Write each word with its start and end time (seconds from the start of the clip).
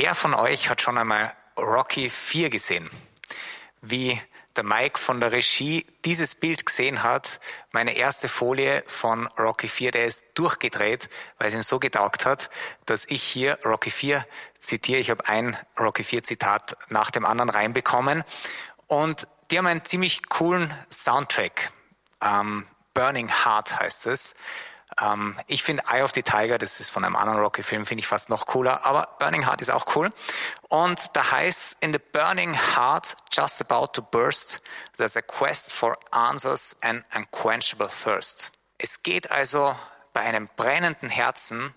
Wer 0.00 0.14
von 0.14 0.32
euch 0.32 0.70
hat 0.70 0.80
schon 0.80 0.96
einmal 0.96 1.34
Rocky 1.56 2.08
4 2.08 2.50
gesehen? 2.50 2.88
Wie 3.80 4.22
der 4.54 4.62
Mike 4.62 4.96
von 4.96 5.18
der 5.18 5.32
Regie 5.32 5.84
dieses 6.04 6.36
Bild 6.36 6.64
gesehen 6.66 7.02
hat, 7.02 7.40
meine 7.72 7.96
erste 7.96 8.28
Folie 8.28 8.84
von 8.86 9.26
Rocky 9.36 9.66
4, 9.66 9.90
der 9.90 10.04
ist 10.04 10.24
durchgedreht, 10.34 11.08
weil 11.38 11.48
es 11.48 11.54
ihm 11.54 11.62
so 11.62 11.80
getaugt 11.80 12.26
hat, 12.26 12.48
dass 12.86 13.06
ich 13.06 13.24
hier 13.24 13.58
Rocky 13.64 13.90
4 13.90 14.24
zitiere. 14.60 15.00
Ich 15.00 15.10
habe 15.10 15.26
ein 15.26 15.56
Rocky 15.76 16.04
4 16.04 16.22
Zitat 16.22 16.76
nach 16.90 17.10
dem 17.10 17.24
anderen 17.24 17.50
reinbekommen. 17.50 18.22
Und 18.86 19.26
die 19.50 19.58
haben 19.58 19.66
einen 19.66 19.84
ziemlich 19.84 20.28
coolen 20.28 20.72
Soundtrack. 20.92 21.72
Ähm, 22.22 22.68
Burning 22.94 23.28
Heart 23.28 23.80
heißt 23.80 24.06
es. 24.06 24.36
Ähm, 25.00 25.38
ich 25.46 25.62
finde 25.62 25.84
Eye 25.88 26.02
of 26.02 26.12
the 26.14 26.22
Tiger, 26.22 26.58
das 26.58 26.80
ist 26.80 26.90
von 26.90 27.04
einem 27.04 27.16
anderen 27.16 27.40
Rocky-Film, 27.40 27.86
finde 27.86 28.00
ich 28.00 28.06
fast 28.06 28.28
noch 28.28 28.46
cooler, 28.46 28.84
aber 28.84 29.16
Burning 29.18 29.46
Heart 29.46 29.60
ist 29.60 29.70
auch 29.70 29.94
cool. 29.96 30.12
Und 30.68 31.16
da 31.16 31.30
heißt, 31.30 31.78
in 31.80 31.92
the 31.92 31.98
burning 31.98 32.54
heart, 32.54 33.16
just 33.32 33.60
about 33.60 33.88
to 33.92 34.02
burst, 34.02 34.60
there's 34.96 35.16
a 35.16 35.22
quest 35.22 35.72
for 35.72 35.98
answers 36.10 36.76
and 36.80 37.04
unquenchable 37.14 37.88
thirst. 37.88 38.52
Es 38.78 39.02
geht 39.02 39.30
also 39.30 39.76
bei 40.12 40.20
einem 40.20 40.48
brennenden 40.56 41.08
Herzen 41.08 41.74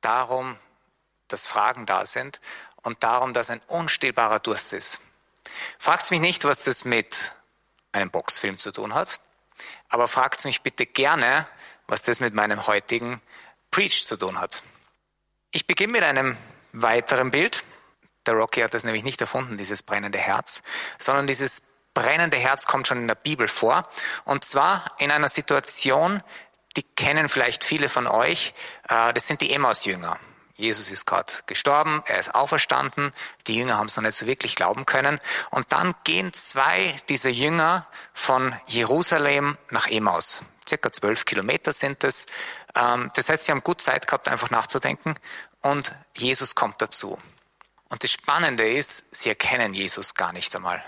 darum, 0.00 0.58
dass 1.28 1.46
Fragen 1.46 1.86
da 1.86 2.06
sind 2.06 2.40
und 2.82 3.02
darum, 3.02 3.32
dass 3.32 3.50
ein 3.50 3.60
unstillbarer 3.66 4.38
Durst 4.38 4.72
ist. 4.72 5.00
Fragt 5.78 6.10
mich 6.10 6.20
nicht, 6.20 6.44
was 6.44 6.64
das 6.64 6.84
mit 6.84 7.34
einem 7.92 8.10
Boxfilm 8.10 8.58
zu 8.58 8.72
tun 8.72 8.94
hat, 8.94 9.20
aber 9.88 10.08
fragt 10.08 10.44
mich 10.44 10.62
bitte 10.62 10.86
gerne, 10.86 11.46
was 11.88 12.02
das 12.02 12.20
mit 12.20 12.34
meinem 12.34 12.66
heutigen 12.66 13.20
Preach 13.70 14.04
zu 14.04 14.16
tun 14.16 14.40
hat. 14.40 14.62
Ich 15.50 15.66
beginne 15.66 15.92
mit 15.92 16.02
einem 16.02 16.36
weiteren 16.72 17.30
Bild. 17.30 17.64
Der 18.26 18.34
Rocky 18.34 18.60
hat 18.60 18.74
das 18.74 18.84
nämlich 18.84 19.04
nicht 19.04 19.20
erfunden, 19.20 19.56
dieses 19.56 19.82
brennende 19.82 20.18
Herz, 20.18 20.62
sondern 20.98 21.26
dieses 21.26 21.62
brennende 21.94 22.36
Herz 22.36 22.66
kommt 22.66 22.86
schon 22.86 22.98
in 22.98 23.08
der 23.08 23.14
Bibel 23.14 23.48
vor. 23.48 23.88
Und 24.24 24.44
zwar 24.44 24.84
in 24.98 25.10
einer 25.10 25.28
Situation, 25.28 26.22
die 26.76 26.82
kennen 26.82 27.28
vielleicht 27.28 27.64
viele 27.64 27.88
von 27.88 28.06
euch. 28.06 28.52
Äh, 28.88 29.12
das 29.14 29.26
sind 29.26 29.40
die 29.40 29.52
Emmaus-Jünger. 29.52 30.18
Jesus 30.56 30.90
ist 30.90 31.06
gerade 31.06 31.32
gestorben, 31.46 32.02
er 32.06 32.18
ist 32.18 32.34
auferstanden, 32.34 33.12
die 33.46 33.56
Jünger 33.56 33.76
haben 33.76 33.86
es 33.86 33.96
noch 33.96 34.02
nicht 34.02 34.16
so 34.16 34.26
wirklich 34.26 34.56
glauben 34.56 34.86
können. 34.86 35.20
Und 35.50 35.70
dann 35.70 35.94
gehen 36.04 36.32
zwei 36.32 36.94
dieser 37.10 37.28
Jünger 37.28 37.86
von 38.14 38.54
Jerusalem 38.66 39.58
nach 39.70 39.86
Emmaus 39.86 40.42
circa 40.68 40.92
zwölf 40.92 41.24
Kilometer 41.24 41.72
sind 41.72 42.04
es. 42.04 42.26
Ähm, 42.74 43.10
das 43.14 43.28
heißt, 43.28 43.44
sie 43.44 43.52
haben 43.52 43.62
gut 43.62 43.80
Zeit 43.80 44.06
gehabt, 44.06 44.28
einfach 44.28 44.50
nachzudenken 44.50 45.14
und 45.62 45.92
Jesus 46.16 46.54
kommt 46.54 46.80
dazu. 46.82 47.18
Und 47.88 48.02
das 48.02 48.10
Spannende 48.10 48.68
ist, 48.68 49.14
sie 49.14 49.28
erkennen 49.28 49.72
Jesus 49.72 50.14
gar 50.14 50.32
nicht 50.32 50.54
einmal. 50.56 50.84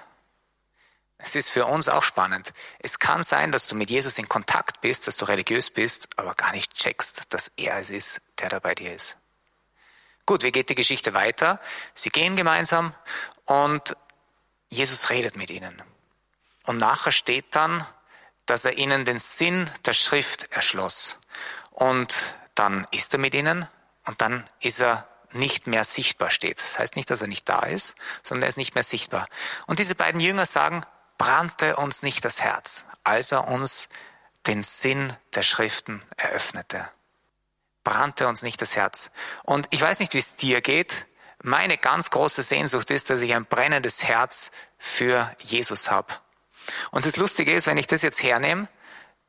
Es 1.18 1.34
ist 1.34 1.50
für 1.50 1.66
uns 1.66 1.88
auch 1.88 2.04
spannend. 2.04 2.52
Es 2.78 3.00
kann 3.00 3.24
sein, 3.24 3.50
dass 3.50 3.66
du 3.66 3.74
mit 3.74 3.90
Jesus 3.90 4.18
in 4.18 4.28
Kontakt 4.28 4.80
bist, 4.80 5.08
dass 5.08 5.16
du 5.16 5.24
religiös 5.24 5.70
bist, 5.70 6.08
aber 6.16 6.34
gar 6.34 6.52
nicht 6.52 6.74
checkst, 6.74 7.32
dass 7.34 7.50
er 7.56 7.78
es 7.78 7.90
ist, 7.90 8.20
der 8.38 8.48
da 8.48 8.60
bei 8.60 8.74
dir 8.74 8.94
ist. 8.94 9.16
Gut, 10.26 10.44
wie 10.44 10.52
geht 10.52 10.68
die 10.70 10.76
Geschichte 10.76 11.14
weiter? 11.14 11.60
Sie 11.94 12.10
gehen 12.10 12.36
gemeinsam 12.36 12.94
und 13.46 13.96
Jesus 14.68 15.10
redet 15.10 15.36
mit 15.36 15.50
ihnen. 15.50 15.82
Und 16.66 16.76
nachher 16.76 17.12
steht 17.12 17.56
dann, 17.56 17.84
dass 18.48 18.64
er 18.64 18.78
ihnen 18.78 19.04
den 19.04 19.18
Sinn 19.18 19.70
der 19.84 19.92
Schrift 19.92 20.50
erschloss. 20.52 21.18
Und 21.70 22.36
dann 22.54 22.86
ist 22.90 23.12
er 23.12 23.20
mit 23.20 23.34
ihnen 23.34 23.68
und 24.06 24.20
dann 24.20 24.44
ist 24.60 24.80
er 24.80 25.06
nicht 25.32 25.66
mehr 25.66 25.84
sichtbar 25.84 26.30
steht. 26.30 26.58
Das 26.58 26.78
heißt 26.78 26.96
nicht, 26.96 27.10
dass 27.10 27.20
er 27.20 27.28
nicht 27.28 27.48
da 27.48 27.60
ist, 27.60 27.94
sondern 28.22 28.44
er 28.44 28.48
ist 28.48 28.56
nicht 28.56 28.74
mehr 28.74 28.82
sichtbar. 28.82 29.28
Und 29.66 29.78
diese 29.78 29.94
beiden 29.94 30.20
Jünger 30.20 30.46
sagen, 30.46 30.82
brannte 31.18 31.76
uns 31.76 32.02
nicht 32.02 32.24
das 32.24 32.40
Herz, 32.40 32.86
als 33.04 33.32
er 33.32 33.48
uns 33.48 33.88
den 34.46 34.62
Sinn 34.62 35.14
der 35.34 35.42
Schriften 35.42 36.02
eröffnete. 36.16 36.88
Brannte 37.84 38.28
uns 38.28 38.42
nicht 38.42 38.62
das 38.62 38.76
Herz. 38.76 39.10
Und 39.42 39.66
ich 39.70 39.82
weiß 39.82 40.00
nicht, 40.00 40.14
wie 40.14 40.18
es 40.18 40.36
dir 40.36 40.62
geht. 40.62 41.06
Meine 41.42 41.76
ganz 41.76 42.10
große 42.10 42.42
Sehnsucht 42.42 42.90
ist, 42.90 43.10
dass 43.10 43.20
ich 43.20 43.34
ein 43.34 43.44
brennendes 43.44 44.04
Herz 44.04 44.50
für 44.78 45.34
Jesus 45.40 45.90
habe. 45.90 46.14
Und 46.90 47.06
das 47.06 47.16
Lustige 47.16 47.52
ist, 47.52 47.66
wenn 47.66 47.78
ich 47.78 47.86
das 47.86 48.02
jetzt 48.02 48.22
hernehme, 48.22 48.68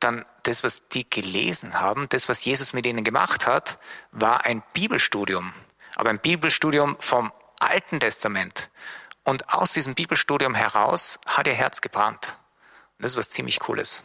dann 0.00 0.24
das, 0.44 0.64
was 0.64 0.88
die 0.88 1.08
gelesen 1.08 1.78
haben, 1.78 2.08
das, 2.08 2.28
was 2.28 2.44
Jesus 2.44 2.72
mit 2.72 2.86
ihnen 2.86 3.04
gemacht 3.04 3.46
hat, 3.46 3.78
war 4.12 4.44
ein 4.44 4.62
Bibelstudium. 4.72 5.52
Aber 5.96 6.10
ein 6.10 6.18
Bibelstudium 6.18 6.96
vom 6.98 7.32
Alten 7.58 8.00
Testament. 8.00 8.70
Und 9.24 9.52
aus 9.52 9.72
diesem 9.72 9.94
Bibelstudium 9.94 10.54
heraus 10.54 11.20
hat 11.26 11.46
ihr 11.46 11.54
Herz 11.54 11.82
gebrannt. 11.82 12.38
Und 12.96 13.04
das 13.04 13.12
ist 13.12 13.18
was 13.18 13.30
ziemlich 13.30 13.60
Cooles. 13.60 14.02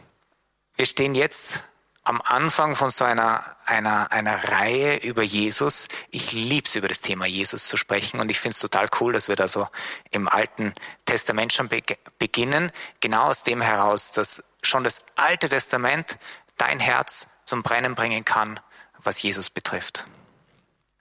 Wir 0.76 0.86
stehen 0.86 1.14
jetzt 1.14 1.62
am 2.06 2.22
Anfang 2.22 2.76
von 2.76 2.90
so 2.90 3.04
einer, 3.04 3.56
einer, 3.64 4.12
einer 4.12 4.52
Reihe 4.52 4.98
über 4.98 5.24
Jesus. 5.24 5.88
Ich 6.12 6.30
lieb's 6.30 6.76
über 6.76 6.86
das 6.86 7.00
Thema 7.00 7.26
Jesus 7.26 7.66
zu 7.66 7.76
sprechen 7.76 8.20
und 8.20 8.30
ich 8.30 8.38
finde 8.38 8.54
es 8.54 8.60
total 8.60 8.88
cool, 9.00 9.12
dass 9.12 9.28
wir 9.28 9.34
da 9.34 9.48
so 9.48 9.66
im 10.12 10.28
Alten 10.28 10.72
Testament 11.04 11.52
schon 11.52 11.68
be 11.68 11.82
beginnen. 12.20 12.70
Genau 13.00 13.24
aus 13.24 13.42
dem 13.42 13.60
heraus, 13.60 14.12
dass 14.12 14.44
schon 14.62 14.84
das 14.84 15.04
Alte 15.16 15.48
Testament 15.48 16.16
dein 16.56 16.78
Herz 16.78 17.26
zum 17.44 17.64
Brennen 17.64 17.96
bringen 17.96 18.24
kann, 18.24 18.60
was 19.00 19.20
Jesus 19.20 19.50
betrifft. 19.50 20.06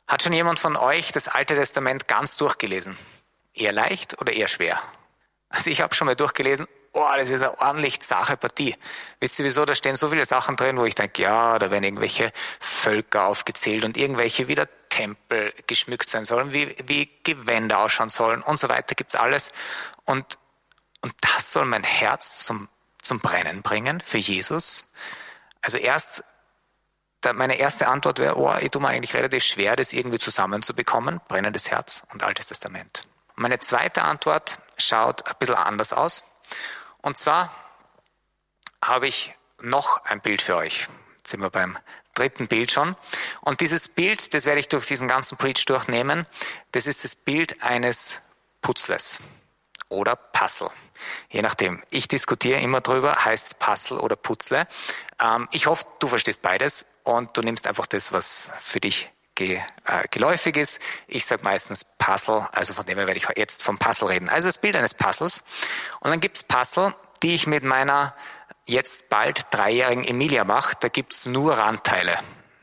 Hat 0.08 0.24
schon 0.24 0.34
jemand 0.34 0.58
von 0.58 0.76
euch 0.76 1.12
das 1.12 1.28
Alte 1.28 1.54
Testament 1.54 2.08
ganz 2.08 2.36
durchgelesen? 2.36 2.98
Eher 3.54 3.74
leicht 3.74 4.20
oder 4.22 4.34
eher 4.34 4.48
schwer? 4.48 4.82
Also 5.50 5.70
ich 5.70 5.82
habe 5.82 5.94
schon 5.94 6.08
mal 6.08 6.16
durchgelesen 6.16 6.68
oh, 6.96 7.10
das 7.18 7.30
ist 7.30 7.44
eine 7.44 7.60
ordentlich 7.60 8.02
Sache 8.02 8.38
Partie. 8.38 8.76
Wisst 9.20 9.40
ihr 9.40 9.46
wieso? 9.46 9.66
Da 9.66 9.76
stehen 9.76 9.96
so 9.96 10.10
viele 10.10 10.26
Sachen 10.26 10.56
drin, 10.56 10.78
wo 10.78 10.86
ich 10.86 10.96
denke, 10.96 11.22
ja, 11.22 11.60
da 11.60 11.70
werden 11.72 11.84
irgendwelche 11.84 12.32
Völker 12.60 13.26
aufgezählt 13.26 13.86
und 13.86 13.98
irgendwelche 13.98 14.48
wieder 14.48 14.68
Tempel 14.90 15.54
geschmückt 15.68 16.10
sein 16.10 16.24
sollen, 16.24 16.54
wie, 16.54 16.76
wie 16.86 17.10
Gewänder 17.24 17.80
ausschauen 17.80 18.10
sollen 18.10 18.42
und 18.42 18.58
so 18.58 18.70
weiter, 18.70 18.96
gibt's 18.96 19.16
alles. 19.16 19.52
Und, 20.06 20.38
und 21.02 21.14
das 21.20 21.52
soll 21.52 21.66
mein 21.66 21.84
Herz 21.84 22.46
zum, 22.46 22.70
zum 23.02 23.20
Brennen 23.20 23.62
bringen 23.62 24.00
für 24.00 24.18
Jesus. 24.18 24.86
Also 25.62 25.78
erst, 25.78 26.24
meine 27.34 27.58
erste 27.58 27.88
Antwort 27.88 28.20
wäre, 28.20 28.38
oh, 28.38 28.56
ich 28.60 28.70
tue 28.70 28.82
mir 28.82 28.90
eigentlich 28.90 29.16
relativ 29.16 29.44
schwer, 29.44 29.76
das 29.76 29.92
irgendwie 29.92 30.20
zusammenzubekommen, 30.20 31.20
brennendes 31.28 31.72
Herz 31.72 32.04
und 32.14 32.24
Altes 32.24 32.48
Testament. 32.48 33.06
Meine 33.36 33.60
zweite 33.60 34.04
Antwort 34.04 34.60
schaut 34.78 35.28
ein 35.28 35.36
bisschen 35.40 35.56
anders 35.56 35.92
aus. 35.92 36.24
Und 37.06 37.20
zwar 37.20 37.54
habe 38.82 39.08
ich 39.08 39.36
noch 39.62 40.04
ein 40.06 40.22
Bild 40.22 40.42
für 40.42 40.56
euch. 40.56 40.88
Jetzt 41.18 41.30
sind 41.30 41.40
wir 41.40 41.52
beim 41.52 41.78
dritten 42.16 42.48
Bild 42.48 42.72
schon. 42.72 42.96
Und 43.42 43.62
dieses 43.62 43.88
Bild, 43.88 44.34
das 44.34 44.46
werde 44.46 44.60
ich 44.60 44.70
durch 44.70 44.88
diesen 44.88 45.08
ganzen 45.08 45.38
Preach 45.38 45.66
durchnehmen, 45.66 46.26
das 46.72 46.88
ist 46.88 47.04
das 47.04 47.16
Bild 47.16 47.62
eines 47.62 48.22
Putzles 48.64 49.20
oder 49.88 50.16
Puzzle. 50.16 50.72
Je 51.30 51.44
nachdem. 51.44 51.84
Ich 51.92 52.08
diskutiere 52.08 52.60
immer 52.62 52.82
drüber, 52.82 53.24
heißt 53.24 53.46
es 53.46 53.54
Puzzle 53.54 54.00
oder 54.00 54.16
Putzle. 54.16 54.68
Ähm, 55.22 55.48
ich 55.52 55.68
hoffe, 55.68 55.86
du 56.00 56.08
verstehst 56.08 56.42
beides 56.42 56.88
und 57.04 57.38
du 57.38 57.44
nimmst 57.44 57.68
einfach 57.68 57.86
das, 57.86 58.14
was 58.14 58.50
für 58.64 58.80
dich 58.80 59.12
ge, 59.36 59.62
äh, 59.86 60.08
geläufig 60.10 60.58
ist. 60.58 60.82
Ich 61.08 61.26
sage 61.26 61.44
meistens 61.44 61.86
Puzzle, 61.86 62.48
also 62.52 62.74
von 62.74 62.86
dem 62.86 62.98
her 62.98 63.08
werde 63.08 63.20
ich 63.20 63.28
jetzt 63.36 63.62
vom 63.62 63.78
Puzzle 63.78 64.08
reden. 64.10 64.30
Also 64.30 64.48
das 64.48 64.58
Bild 64.58 64.76
eines 64.76 64.94
Puzzles. 64.94 65.44
Und 66.00 66.12
dann 66.12 66.20
gibt's 66.20 66.44
Puzzle, 66.44 66.96
die 67.22 67.36
ich 67.36 67.48
mit 67.48 67.64
meiner 67.64 68.16
jetzt 68.66 69.10
bald 69.10 69.46
dreijährigen 69.52 70.04
Emilia 70.04 70.44
mache. 70.44 70.76
Da 70.80 70.88
gibt's 70.88 71.26
nur 71.26 71.58
Randteile. 71.58 72.18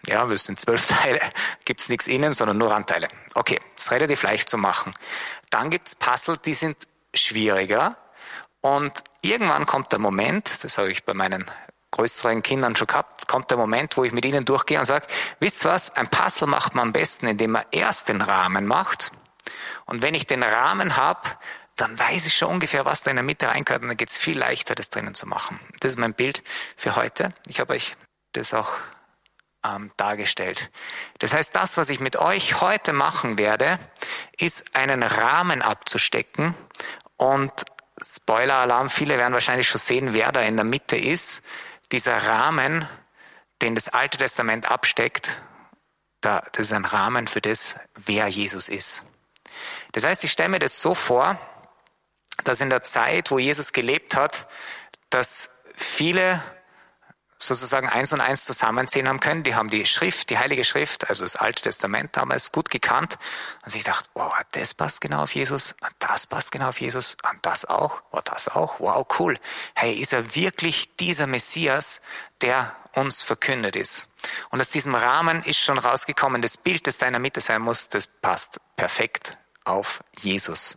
Ja, 0.08 0.28
wir 0.28 0.36
sind 0.38 0.60
zwölf 0.60 0.86
Teile, 0.86 1.20
gibt's 1.64 1.88
nichts 1.88 2.08
innen, 2.08 2.32
sondern 2.34 2.58
nur 2.58 2.70
Randteile. 2.70 3.08
Okay, 3.34 3.60
das 3.76 3.86
ist 3.86 3.90
relativ 3.92 4.22
leicht 4.22 4.48
zu 4.48 4.58
machen. 4.58 4.94
Dann 5.50 5.70
gibt's 5.70 5.94
Puzzle, 5.94 6.38
die 6.38 6.54
sind 6.54 6.76
schwieriger. 7.14 7.96
Und 8.60 9.02
irgendwann 9.22 9.66
kommt 9.66 9.92
der 9.92 9.98
Moment, 9.98 10.64
das 10.64 10.78
habe 10.78 10.90
ich 10.90 11.04
bei 11.04 11.14
meinen 11.14 11.50
größeren 11.92 12.42
Kindern 12.42 12.74
schon 12.74 12.88
gehabt, 12.88 13.28
kommt 13.28 13.50
der 13.50 13.58
Moment, 13.58 13.96
wo 13.96 14.04
ich 14.04 14.12
mit 14.12 14.24
ihnen 14.24 14.44
durchgehe 14.44 14.80
und 14.80 14.86
sage, 14.86 15.06
wisst 15.38 15.64
was, 15.64 15.94
ein 15.94 16.08
Puzzle 16.08 16.48
macht 16.48 16.74
man 16.74 16.88
am 16.88 16.92
besten, 16.92 17.28
indem 17.28 17.52
man 17.52 17.64
erst 17.70 18.08
den 18.08 18.20
Rahmen 18.20 18.66
macht. 18.66 19.12
Und 19.86 20.02
wenn 20.02 20.14
ich 20.14 20.26
den 20.26 20.42
Rahmen 20.42 20.96
habe, 20.96 21.20
dann 21.76 21.98
weiß 21.98 22.26
ich 22.26 22.36
schon 22.36 22.48
ungefähr, 22.48 22.84
was 22.84 23.02
da 23.02 23.10
in 23.10 23.16
der 23.16 23.24
Mitte 23.24 23.48
reingehört 23.48 23.82
und 23.82 23.88
dann 23.88 23.96
geht 23.96 24.10
es 24.10 24.18
viel 24.18 24.38
leichter, 24.38 24.74
das 24.74 24.90
drinnen 24.90 25.14
zu 25.14 25.26
machen. 25.26 25.58
Das 25.80 25.92
ist 25.92 25.98
mein 25.98 26.14
Bild 26.14 26.42
für 26.76 26.96
heute. 26.96 27.32
Ich 27.46 27.60
habe 27.60 27.74
euch 27.74 27.96
das 28.32 28.54
auch 28.54 28.72
ähm, 29.64 29.90
dargestellt. 29.96 30.70
Das 31.18 31.34
heißt, 31.34 31.54
das, 31.54 31.76
was 31.76 31.88
ich 31.88 32.00
mit 32.00 32.16
euch 32.16 32.60
heute 32.60 32.92
machen 32.92 33.38
werde, 33.38 33.78
ist 34.38 34.74
einen 34.74 35.02
Rahmen 35.02 35.62
abzustecken 35.62 36.54
und 37.16 37.52
Spoiler-Alarm, 38.04 38.90
viele 38.90 39.18
werden 39.18 39.32
wahrscheinlich 39.32 39.68
schon 39.68 39.80
sehen, 39.80 40.12
wer 40.12 40.32
da 40.32 40.40
in 40.40 40.56
der 40.56 40.64
Mitte 40.64 40.96
ist 40.96 41.42
dieser 41.92 42.16
Rahmen, 42.16 42.88
den 43.60 43.74
das 43.74 43.88
Alte 43.88 44.18
Testament 44.18 44.70
absteckt, 44.70 45.40
das 46.20 46.42
ist 46.56 46.72
ein 46.72 46.84
Rahmen 46.84 47.26
für 47.26 47.40
das, 47.40 47.76
wer 47.94 48.28
Jesus 48.28 48.68
ist. 48.68 49.04
Das 49.92 50.04
heißt, 50.04 50.24
ich 50.24 50.32
stelle 50.32 50.48
mir 50.48 50.58
das 50.58 50.80
so 50.80 50.94
vor, 50.94 51.38
dass 52.44 52.60
in 52.60 52.70
der 52.70 52.82
Zeit, 52.82 53.30
wo 53.30 53.38
Jesus 53.38 53.72
gelebt 53.72 54.16
hat, 54.16 54.48
dass 55.10 55.50
viele 55.74 56.42
sozusagen 57.46 57.88
eins 57.88 58.12
und 58.12 58.20
eins 58.20 58.44
zusammenziehen 58.44 59.08
haben 59.08 59.20
können. 59.20 59.42
Die 59.42 59.54
haben 59.54 59.68
die 59.68 59.86
Schrift, 59.86 60.30
die 60.30 60.38
Heilige 60.38 60.64
Schrift, 60.64 61.08
also 61.08 61.24
das 61.24 61.36
Alte 61.36 61.62
Testament 61.62 62.16
damals 62.16 62.52
gut 62.52 62.70
gekannt. 62.70 63.18
Und 63.64 63.70
sich 63.70 63.84
dachte, 63.84 64.08
oh, 64.14 64.30
das 64.52 64.74
passt 64.74 65.00
genau 65.00 65.22
auf 65.22 65.34
Jesus, 65.34 65.74
und 65.80 65.92
das 65.98 66.26
passt 66.26 66.52
genau 66.52 66.68
auf 66.68 66.80
Jesus, 66.80 67.16
und 67.30 67.44
das 67.44 67.64
auch, 67.64 68.02
oh, 68.10 68.20
das 68.24 68.48
auch, 68.48 68.80
wow, 68.80 69.06
cool. 69.18 69.38
Hey, 69.74 69.94
ist 69.94 70.12
er 70.12 70.34
wirklich 70.34 70.96
dieser 70.96 71.26
Messias, 71.26 72.00
der 72.40 72.74
uns 72.94 73.22
verkündet 73.22 73.76
ist? 73.76 74.08
Und 74.50 74.60
aus 74.60 74.70
diesem 74.70 74.94
Rahmen 74.94 75.42
ist 75.42 75.58
schon 75.58 75.78
rausgekommen, 75.78 76.42
das 76.42 76.56
Bild, 76.56 76.86
das 76.86 76.98
da 76.98 77.06
in 77.06 77.12
der 77.12 77.20
Mitte 77.20 77.40
sein 77.40 77.62
muss, 77.62 77.88
das 77.88 78.06
passt 78.06 78.60
perfekt 78.76 79.38
auf 79.64 80.02
Jesus. 80.20 80.76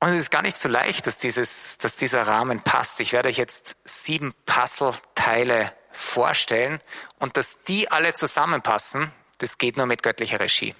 Und 0.00 0.10
es 0.10 0.22
ist 0.22 0.30
gar 0.30 0.42
nicht 0.42 0.56
so 0.56 0.68
leicht, 0.68 1.06
dass, 1.06 1.18
dieses, 1.18 1.76
dass 1.78 1.96
dieser 1.96 2.26
Rahmen 2.26 2.60
passt. 2.60 3.00
Ich 3.00 3.12
werde 3.12 3.28
euch 3.28 3.38
jetzt 3.38 3.76
sieben 3.84 4.32
Puzzleteile 4.46 5.72
vorstellen 5.90 6.80
und 7.18 7.36
dass 7.36 7.62
die 7.64 7.90
alle 7.90 8.14
zusammenpassen, 8.14 9.10
das 9.38 9.58
geht 9.58 9.76
nur 9.76 9.86
mit 9.86 10.02
göttlicher 10.02 10.38
Regie. 10.38 10.74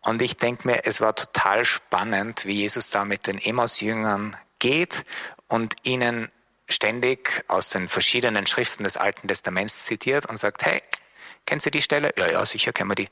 Und 0.00 0.22
ich 0.22 0.36
denke 0.36 0.68
mir, 0.68 0.86
es 0.86 1.00
war 1.00 1.14
total 1.16 1.64
spannend, 1.64 2.46
wie 2.46 2.60
Jesus 2.60 2.90
da 2.90 3.04
mit 3.04 3.26
den 3.26 3.38
Emmaus-Jüngern 3.38 4.36
geht 4.60 5.04
und 5.48 5.74
ihnen 5.82 6.30
ständig 6.68 7.44
aus 7.48 7.68
den 7.70 7.88
verschiedenen 7.88 8.46
Schriften 8.46 8.84
des 8.84 8.96
Alten 8.96 9.26
Testaments 9.26 9.84
zitiert 9.84 10.26
und 10.26 10.36
sagt, 10.36 10.64
hey, 10.64 10.82
kennen 11.46 11.60
Sie 11.60 11.70
die 11.70 11.82
Stelle? 11.82 12.12
Ja, 12.16 12.28
ja, 12.30 12.46
sicher 12.46 12.72
kennen 12.72 12.90
wir 12.90 12.94
die. 12.94 13.08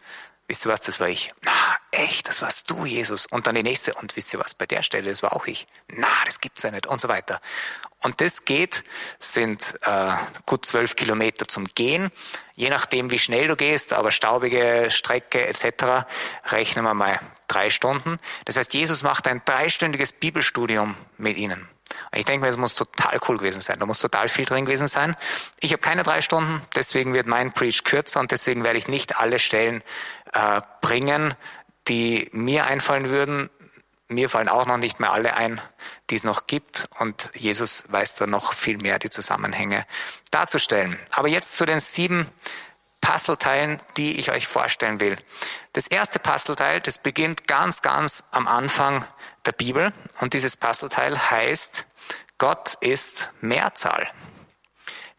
Wisst 0.48 0.64
ihr 0.64 0.70
was, 0.70 0.81
das 0.81 1.00
war 1.00 1.08
ich. 1.08 1.32
Na, 1.43 1.52
echt, 1.90 2.28
das 2.28 2.40
warst 2.40 2.70
du, 2.70 2.84
Jesus. 2.84 3.26
Und 3.26 3.46
dann 3.46 3.56
die 3.56 3.64
nächste, 3.64 3.94
und 3.94 4.14
wisst 4.16 4.32
ihr 4.32 4.38
was, 4.38 4.54
bei 4.54 4.66
der 4.66 4.82
Stelle, 4.82 5.10
das 5.10 5.22
war 5.22 5.34
auch 5.34 5.46
ich. 5.46 5.66
Na, 5.88 6.08
das 6.25 6.40
gibt's 6.40 6.62
ja 6.62 6.70
nicht 6.70 6.87
und 6.87 7.00
so 7.00 7.08
weiter. 7.08 7.40
Und 8.02 8.20
das 8.20 8.44
geht, 8.44 8.84
sind 9.19 9.75
äh, 9.82 10.12
gut 10.44 10.64
zwölf 10.64 10.94
Kilometer 10.94 11.48
zum 11.48 11.66
Gehen. 11.66 12.10
Je 12.54 12.70
nachdem, 12.70 13.10
wie 13.10 13.19
schnell 13.19 13.48
du 13.48 13.56
gehst, 13.56 13.93
aber 13.93 14.12
staubige 14.12 14.88
Strecke 14.90 15.46
etc., 15.46 16.06
rechnen 16.44 16.84
wir 16.84 16.94
mal 16.94 17.19
drei 17.48 17.70
Stunden. 17.70 18.19
Das 18.44 18.56
heißt, 18.56 18.75
Jesus 18.75 19.02
macht 19.02 19.26
ein 19.26 19.43
dreistündiges 19.44 20.12
Bibelstudium 20.12 20.94
mit 21.19 21.37
ihnen. 21.37 21.69
Ich 22.14 22.25
denke 22.25 22.43
mir, 22.43 22.49
es 22.49 22.56
muss 22.56 22.75
total 22.75 23.19
cool 23.29 23.38
gewesen 23.38 23.61
sein. 23.61 23.79
Da 23.79 23.87
muss 23.87 23.99
total 23.99 24.29
viel 24.29 24.44
drin 24.44 24.64
gewesen 24.64 24.87
sein. 24.87 25.17
Ich 25.61 25.73
habe 25.73 25.82
keine 25.82 26.03
drei 26.03 26.20
Stunden, 26.20 26.62
deswegen 26.75 27.14
wird 27.14 27.26
mein 27.26 27.53
Preach 27.53 27.85
kürzer 27.85 28.20
und 28.20 28.31
deswegen 28.31 28.64
werde 28.64 28.79
ich 28.79 28.88
nicht 28.88 29.19
alle 29.19 29.38
Stellen 29.38 29.82
äh, 30.32 30.61
bringen, 30.81 31.35
die 31.88 32.29
mir 32.32 32.67
einfallen 32.67 33.08
würden. 33.11 33.50
Mir 34.08 34.31
fallen 34.31 34.49
auch 34.49 34.67
noch 34.67 34.76
nicht 34.76 35.00
mehr 35.00 35.12
alle 35.12 35.35
ein, 35.35 35.61
die 36.11 36.14
es 36.14 36.25
noch 36.25 36.47
gibt. 36.47 36.88
Und 36.99 37.31
Jesus 37.35 37.85
weiß 37.88 38.14
da 38.14 38.26
noch 38.26 38.53
viel 38.53 38.79
mehr, 38.79 38.99
die 38.99 39.11
Zusammenhänge 39.11 39.85
darzustellen. 40.31 40.99
Aber 41.11 41.29
jetzt 41.29 41.56
zu 41.56 41.67
den 41.67 41.81
sieben 41.81 42.31
Puzzleteilen, 43.00 43.81
die 43.97 44.19
ich 44.19 44.31
euch 44.31 44.47
vorstellen 44.47 45.00
will. 45.00 45.17
Das 45.73 45.87
erste 45.87 46.19
Puzzleteil, 46.19 46.81
das 46.81 46.99
beginnt 46.99 47.47
ganz, 47.47 47.82
ganz 47.82 48.25
am 48.31 48.49
Anfang 48.49 49.06
der 49.44 49.53
Bibel. 49.53 49.93
Und 50.20 50.35
dieses 50.35 50.56
Puzzleteil 50.56 51.31
heißt, 51.31 51.87
Gott 52.38 52.74
ist 52.80 53.30
Mehrzahl. 53.40 54.08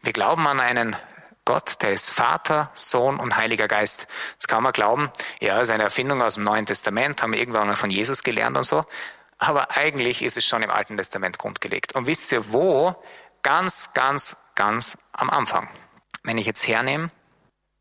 Wir 0.02 0.12
glauben 0.12 0.46
an 0.46 0.60
einen 0.60 0.96
Gott, 1.44 1.82
der 1.82 1.92
ist 1.92 2.10
Vater, 2.10 2.70
Sohn 2.74 3.18
und 3.18 3.36
Heiliger 3.36 3.66
Geist. 3.66 4.06
Das 4.36 4.46
kann 4.46 4.62
man 4.62 4.72
glauben, 4.72 5.10
ja, 5.40 5.60
ist 5.60 5.70
eine 5.70 5.82
Erfindung 5.82 6.22
aus 6.22 6.34
dem 6.34 6.44
Neuen 6.44 6.66
Testament, 6.66 7.20
haben 7.22 7.32
wir 7.32 7.40
irgendwann 7.40 7.66
mal 7.66 7.74
von 7.74 7.90
Jesus 7.90 8.22
gelernt 8.22 8.56
und 8.56 8.62
so. 8.62 8.84
Aber 9.38 9.76
eigentlich 9.76 10.22
ist 10.22 10.36
es 10.36 10.44
schon 10.44 10.62
im 10.62 10.70
Alten 10.70 10.96
Testament 10.96 11.38
grundgelegt. 11.38 11.96
Und 11.96 12.06
wisst 12.06 12.30
ihr 12.30 12.52
wo? 12.52 12.94
Ganz, 13.42 13.92
ganz, 13.94 14.36
ganz 14.54 14.96
am 15.12 15.30
Anfang. 15.30 15.68
Wenn 16.22 16.38
ich 16.38 16.46
jetzt 16.46 16.68
hernehme, 16.68 17.10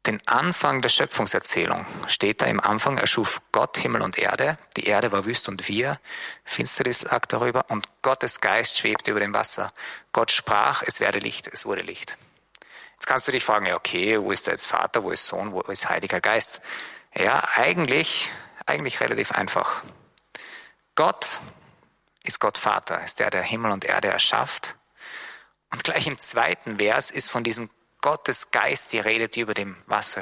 den 0.08 0.26
Anfang 0.28 0.82
der 0.82 0.90
Schöpfungserzählung 0.90 1.86
steht 2.08 2.42
da 2.42 2.46
im 2.46 2.60
Anfang, 2.60 2.98
erschuf 2.98 3.42
Gott 3.52 3.78
Himmel 3.78 4.02
und 4.02 4.18
Erde. 4.18 4.58
Die 4.78 4.86
Erde 4.86 5.12
war 5.12 5.26
wüst 5.26 5.50
und 5.50 5.68
wir, 5.68 6.00
Finsternis 6.46 7.02
lag 7.02 7.26
darüber 7.26 7.66
und 7.70 7.88
Gottes 8.02 8.40
Geist 8.40 8.80
schwebte 8.80 9.12
über 9.12 9.20
dem 9.20 9.34
Wasser. 9.34 9.74
Gott 10.14 10.32
sprach, 10.32 10.82
es 10.86 11.00
werde 11.00 11.20
Licht, 11.20 11.48
es 11.48 11.66
wurde 11.66 11.82
Licht. 11.82 12.18
Jetzt 12.94 13.06
kannst 13.06 13.28
du 13.28 13.32
dich 13.32 13.44
fragen, 13.44 13.66
ja, 13.66 13.76
okay, 13.76 14.20
wo 14.20 14.32
ist 14.32 14.48
da 14.48 14.52
jetzt 14.52 14.66
Vater, 14.66 15.04
wo 15.04 15.12
ist 15.12 15.28
Sohn, 15.28 15.52
wo 15.52 15.62
ist 15.62 15.90
Heiliger 15.90 16.22
Geist? 16.22 16.62
Ja, 17.14 17.48
eigentlich, 17.56 18.32
eigentlich 18.66 19.00
relativ 19.02 19.34
einfach. 19.34 19.84
Gott 20.96 21.42
ist 22.24 22.40
Gott 22.40 22.58
Vater, 22.58 23.04
ist 23.04 23.20
der, 23.20 23.30
der 23.30 23.44
Himmel 23.44 23.72
und 23.72 23.86
Erde 23.86 24.08
erschafft. 24.08 24.76
Und 25.72 25.84
gleich 25.84 26.08
im 26.08 26.18
zweiten 26.18 26.78
Vers 26.78 27.12
ist 27.12 27.30
von 27.30 27.44
diesem 27.44 27.70
Gottes 28.08 28.52
Geist 28.52 28.94
die 28.94 29.00
Rede, 29.00 29.28
die 29.28 29.42
über 29.42 29.54
dem 29.54 29.76
Wasser 29.86 30.22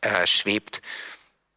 äh, 0.00 0.26
schwebt. 0.26 0.80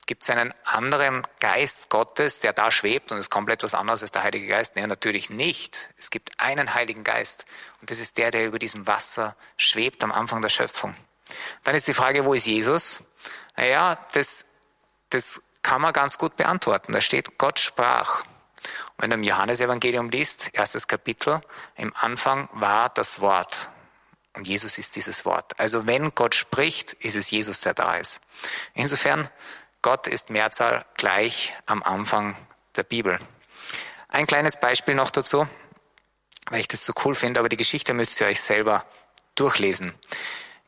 Gibt 0.05 0.23
es 0.23 0.29
einen 0.29 0.53
anderen 0.65 1.25
Geist 1.39 1.89
Gottes, 1.89 2.39
der 2.39 2.51
da 2.51 2.71
schwebt 2.71 3.13
und 3.13 3.19
ist 3.19 3.29
komplett 3.29 3.63
was 3.63 3.73
anderes 3.73 4.01
als 4.01 4.11
der 4.11 4.23
Heilige 4.23 4.47
Geist? 4.47 4.75
Nein, 4.75 4.89
natürlich 4.89 5.29
nicht. 5.29 5.91
Es 5.97 6.09
gibt 6.09 6.37
einen 6.41 6.73
Heiligen 6.73 7.05
Geist 7.05 7.45
und 7.79 7.89
das 7.89 8.01
ist 8.01 8.17
der, 8.17 8.31
der 8.31 8.47
über 8.47 8.59
diesem 8.59 8.85
Wasser 8.85 9.33
schwebt 9.55 10.03
am 10.03 10.11
Anfang 10.11 10.41
der 10.41 10.49
Schöpfung. 10.49 10.93
Dann 11.63 11.73
ist 11.73 11.87
die 11.87 11.93
Frage, 11.93 12.25
wo 12.25 12.33
ist 12.33 12.45
Jesus? 12.45 13.01
Naja, 13.55 13.97
das, 14.11 14.45
das 15.09 15.41
kann 15.61 15.79
man 15.79 15.93
ganz 15.93 16.17
gut 16.17 16.35
beantworten. 16.35 16.91
Da 16.91 16.99
steht, 16.99 17.37
Gott 17.37 17.59
sprach. 17.59 18.25
Und 18.25 19.03
wenn 19.03 19.09
du 19.11 19.15
im 19.15 19.23
Johannesevangelium 19.23 20.09
liest, 20.09 20.49
erstes 20.51 20.85
Kapitel, 20.89 21.39
im 21.77 21.95
Anfang 21.95 22.49
war 22.51 22.89
das 22.89 23.21
Wort. 23.21 23.69
Und 24.39 24.47
Jesus 24.47 24.77
ist 24.77 24.95
dieses 24.95 25.25
Wort. 25.25 25.59
Also 25.59 25.85
wenn 25.85 26.15
Gott 26.15 26.33
spricht, 26.33 26.93
ist 26.93 27.17
es 27.17 27.29
Jesus, 27.29 27.59
der 27.59 27.73
da 27.73 27.95
ist. 27.95 28.21
Insofern, 28.73 29.29
Gott 29.81 30.07
ist 30.07 30.29
Mehrzahl 30.29 30.85
gleich 30.95 31.53
am 31.65 31.83
Anfang 31.83 32.37
der 32.77 32.83
Bibel. 32.83 33.19
Ein 34.07 34.27
kleines 34.27 34.57
Beispiel 34.57 34.95
noch 34.95 35.11
dazu, 35.11 35.45
weil 36.49 36.61
ich 36.61 36.69
das 36.69 36.85
so 36.85 36.93
cool 37.03 37.15
finde, 37.15 37.41
aber 37.41 37.49
die 37.49 37.57
Geschichte 37.57 37.93
müsst 37.93 38.21
ihr 38.21 38.27
euch 38.27 38.39
selber 38.39 38.85
durchlesen. 39.35 39.93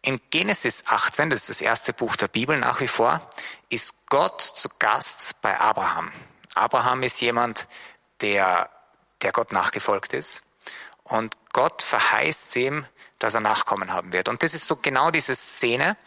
In 0.02 0.20
Genesis 0.32 0.84
18, 0.88 1.30
das 1.30 1.44
ist 1.44 1.50
das 1.50 1.62
erste 1.62 1.94
Buch 1.94 2.18
der 2.18 2.28
Bibel 2.28 2.58
nach 2.58 2.82
wie 2.82 2.90
vor, 2.90 3.22
ist 3.70 3.96
Gott 4.10 4.42
zu 4.42 4.68
Gast 4.80 5.40
bei 5.42 5.58
Abraham. 5.58 6.12
Abraham 6.56 7.04
ist 7.04 7.22
jemand, 7.22 7.70
der, 8.20 8.70
der 9.22 9.32
Gott 9.32 9.54
nachgefolgt 9.54 10.12
ist. 10.12 10.44
Und 11.06 11.38
Gott 11.54 11.82
verheißt 11.82 12.54
ihm, 12.58 12.86
dass 13.24 13.36
er 13.36 13.42
Nachkommen 13.42 13.94
haben 13.94 14.14
wird. 14.14 14.30
Und 14.30 14.44
das 14.44 14.54
ist 14.54 14.68
so 14.68 14.76
genau 14.76 15.12
diese 15.12 15.36
Szene. 15.36 15.98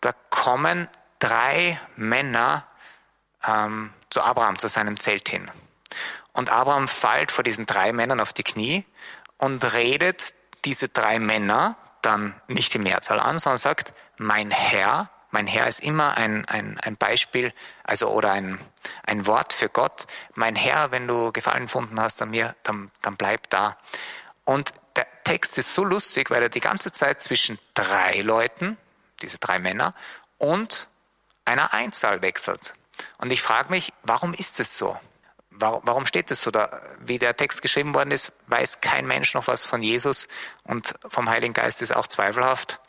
Da 0.00 0.12
kommen 0.30 0.88
drei 1.18 1.80
Männer 1.96 2.66
ähm, 3.46 3.92
zu 4.10 4.22
Abraham, 4.22 4.58
zu 4.58 4.68
seinem 4.68 4.98
Zelt 4.98 5.28
hin. 5.28 5.50
Und 6.32 6.50
Abraham 6.50 6.88
fällt 6.88 7.32
vor 7.32 7.44
diesen 7.44 7.66
drei 7.66 7.92
Männern 7.92 8.20
auf 8.20 8.32
die 8.32 8.42
Knie 8.42 8.84
und 9.38 9.72
redet 9.72 10.34
diese 10.64 10.88
drei 10.88 11.18
Männer 11.18 11.76
dann 12.02 12.34
nicht 12.48 12.74
die 12.74 12.78
Mehrzahl 12.78 13.20
an, 13.20 13.38
sondern 13.38 13.58
sagt, 13.58 13.92
mein 14.18 14.50
Herr, 14.50 15.10
mein 15.30 15.46
Herr 15.46 15.66
ist 15.66 15.80
immer 15.80 16.16
ein, 16.16 16.44
ein, 16.46 16.78
ein 16.80 16.96
Beispiel, 16.96 17.52
also 17.84 18.08
oder 18.10 18.32
ein, 18.32 18.58
ein 19.04 19.26
Wort 19.26 19.52
für 19.52 19.68
Gott. 19.68 20.06
Mein 20.34 20.56
Herr, 20.56 20.90
wenn 20.90 21.06
du 21.08 21.32
Gefallen 21.32 21.64
gefunden 21.64 22.00
hast 22.00 22.22
an 22.22 22.30
mir, 22.30 22.54
dann, 22.62 22.90
dann 23.02 23.16
bleib 23.16 23.50
da. 23.50 23.76
Und 24.44 24.72
der 24.96 25.06
Text 25.24 25.58
ist 25.58 25.74
so 25.74 25.84
lustig, 25.84 26.30
weil 26.30 26.42
er 26.42 26.48
die 26.48 26.60
ganze 26.60 26.92
Zeit 26.92 27.22
zwischen 27.22 27.58
drei 27.74 28.20
Leuten, 28.20 28.76
diese 29.22 29.38
drei 29.38 29.58
Männer, 29.58 29.94
und 30.38 30.88
einer 31.44 31.72
Einzahl 31.72 32.22
wechselt. 32.22 32.74
Und 33.18 33.32
ich 33.32 33.42
frage 33.42 33.70
mich, 33.70 33.92
warum 34.02 34.34
ist 34.34 34.60
es 34.60 34.76
so? 34.76 34.98
Warum 35.50 36.04
steht 36.04 36.30
es 36.30 36.42
so 36.42 36.50
da? 36.50 36.82
Wie 37.00 37.18
der 37.18 37.34
Text 37.34 37.62
geschrieben 37.62 37.94
worden 37.94 38.10
ist, 38.10 38.32
weiß 38.48 38.82
kein 38.82 39.06
Mensch 39.06 39.32
noch 39.32 39.46
was 39.46 39.64
von 39.64 39.82
Jesus 39.82 40.28
und 40.64 40.94
vom 41.08 41.30
Heiligen 41.30 41.54
Geist 41.54 41.80
ist 41.80 41.96
auch 41.96 42.06
zweifelhaft, 42.06 42.80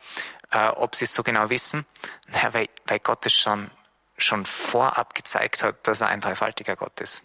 äh, 0.52 0.68
ob 0.68 0.96
sie 0.96 1.06
es 1.06 1.14
so 1.14 1.24
genau 1.24 1.50
wissen. 1.50 1.86
Naja, 2.28 2.54
weil, 2.54 2.70
weil 2.86 3.00
Gott 3.00 3.26
es 3.26 3.34
schon, 3.34 3.72
schon 4.18 4.46
vorab 4.46 5.16
gezeigt 5.16 5.64
hat, 5.64 5.88
dass 5.88 6.02
er 6.02 6.08
ein 6.08 6.20
dreifaltiger 6.20 6.76
Gott 6.76 7.00
ist. 7.00 7.24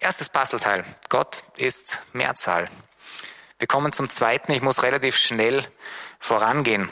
Erstes 0.00 0.30
Puzzleteil. 0.30 0.84
Gott 1.08 1.44
ist 1.58 2.02
Mehrzahl. 2.12 2.68
Wir 3.62 3.68
kommen 3.68 3.92
zum 3.92 4.10
zweiten. 4.10 4.50
Ich 4.50 4.60
muss 4.60 4.82
relativ 4.82 5.16
schnell 5.16 5.64
vorangehen. 6.18 6.88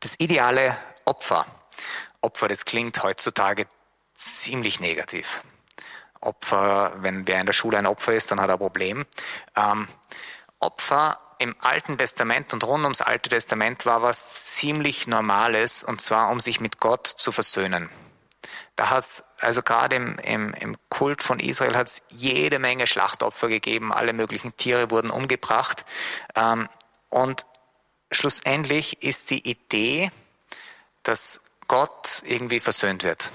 Das 0.00 0.16
ideale 0.18 0.76
Opfer. 1.04 1.46
Opfer, 2.20 2.48
das 2.48 2.64
klingt 2.64 3.00
heutzutage 3.04 3.68
ziemlich 4.12 4.80
negativ. 4.80 5.44
Opfer, 6.20 6.94
wenn 6.96 7.28
wer 7.28 7.38
in 7.38 7.46
der 7.46 7.52
Schule 7.52 7.78
ein 7.78 7.86
Opfer 7.86 8.14
ist, 8.14 8.32
dann 8.32 8.40
hat 8.40 8.50
er 8.50 8.54
ein 8.54 8.58
Problem. 8.58 9.06
Ähm, 9.54 9.86
Opfer 10.58 11.20
im 11.38 11.54
Alten 11.60 11.96
Testament 11.96 12.52
und 12.52 12.64
rund 12.64 12.82
ums 12.82 13.00
Alte 13.00 13.30
Testament 13.30 13.86
war 13.86 14.02
was 14.02 14.56
ziemlich 14.56 15.06
Normales, 15.06 15.84
und 15.84 16.00
zwar 16.00 16.30
um 16.30 16.40
sich 16.40 16.58
mit 16.58 16.80
Gott 16.80 17.06
zu 17.06 17.30
versöhnen. 17.30 17.88
Da 18.76 18.90
hat 18.90 18.98
es, 18.98 19.24
also 19.40 19.62
gerade 19.62 19.96
im, 19.96 20.18
im, 20.18 20.52
im 20.54 20.76
Kult 20.90 21.22
von 21.22 21.40
Israel 21.40 21.76
hat 21.76 21.86
es 21.86 22.02
jede 22.10 22.58
Menge 22.58 22.86
Schlachtopfer 22.86 23.48
gegeben, 23.48 23.92
alle 23.92 24.12
möglichen 24.12 24.56
Tiere 24.56 24.90
wurden 24.90 25.10
umgebracht. 25.10 25.86
Ähm, 26.34 26.68
und 27.08 27.46
schlussendlich 28.12 29.02
ist 29.02 29.30
die 29.30 29.48
Idee, 29.48 30.10
dass 31.02 31.40
Gott 31.68 32.22
irgendwie 32.24 32.60
versöhnt 32.60 33.02
wird. 33.02 33.32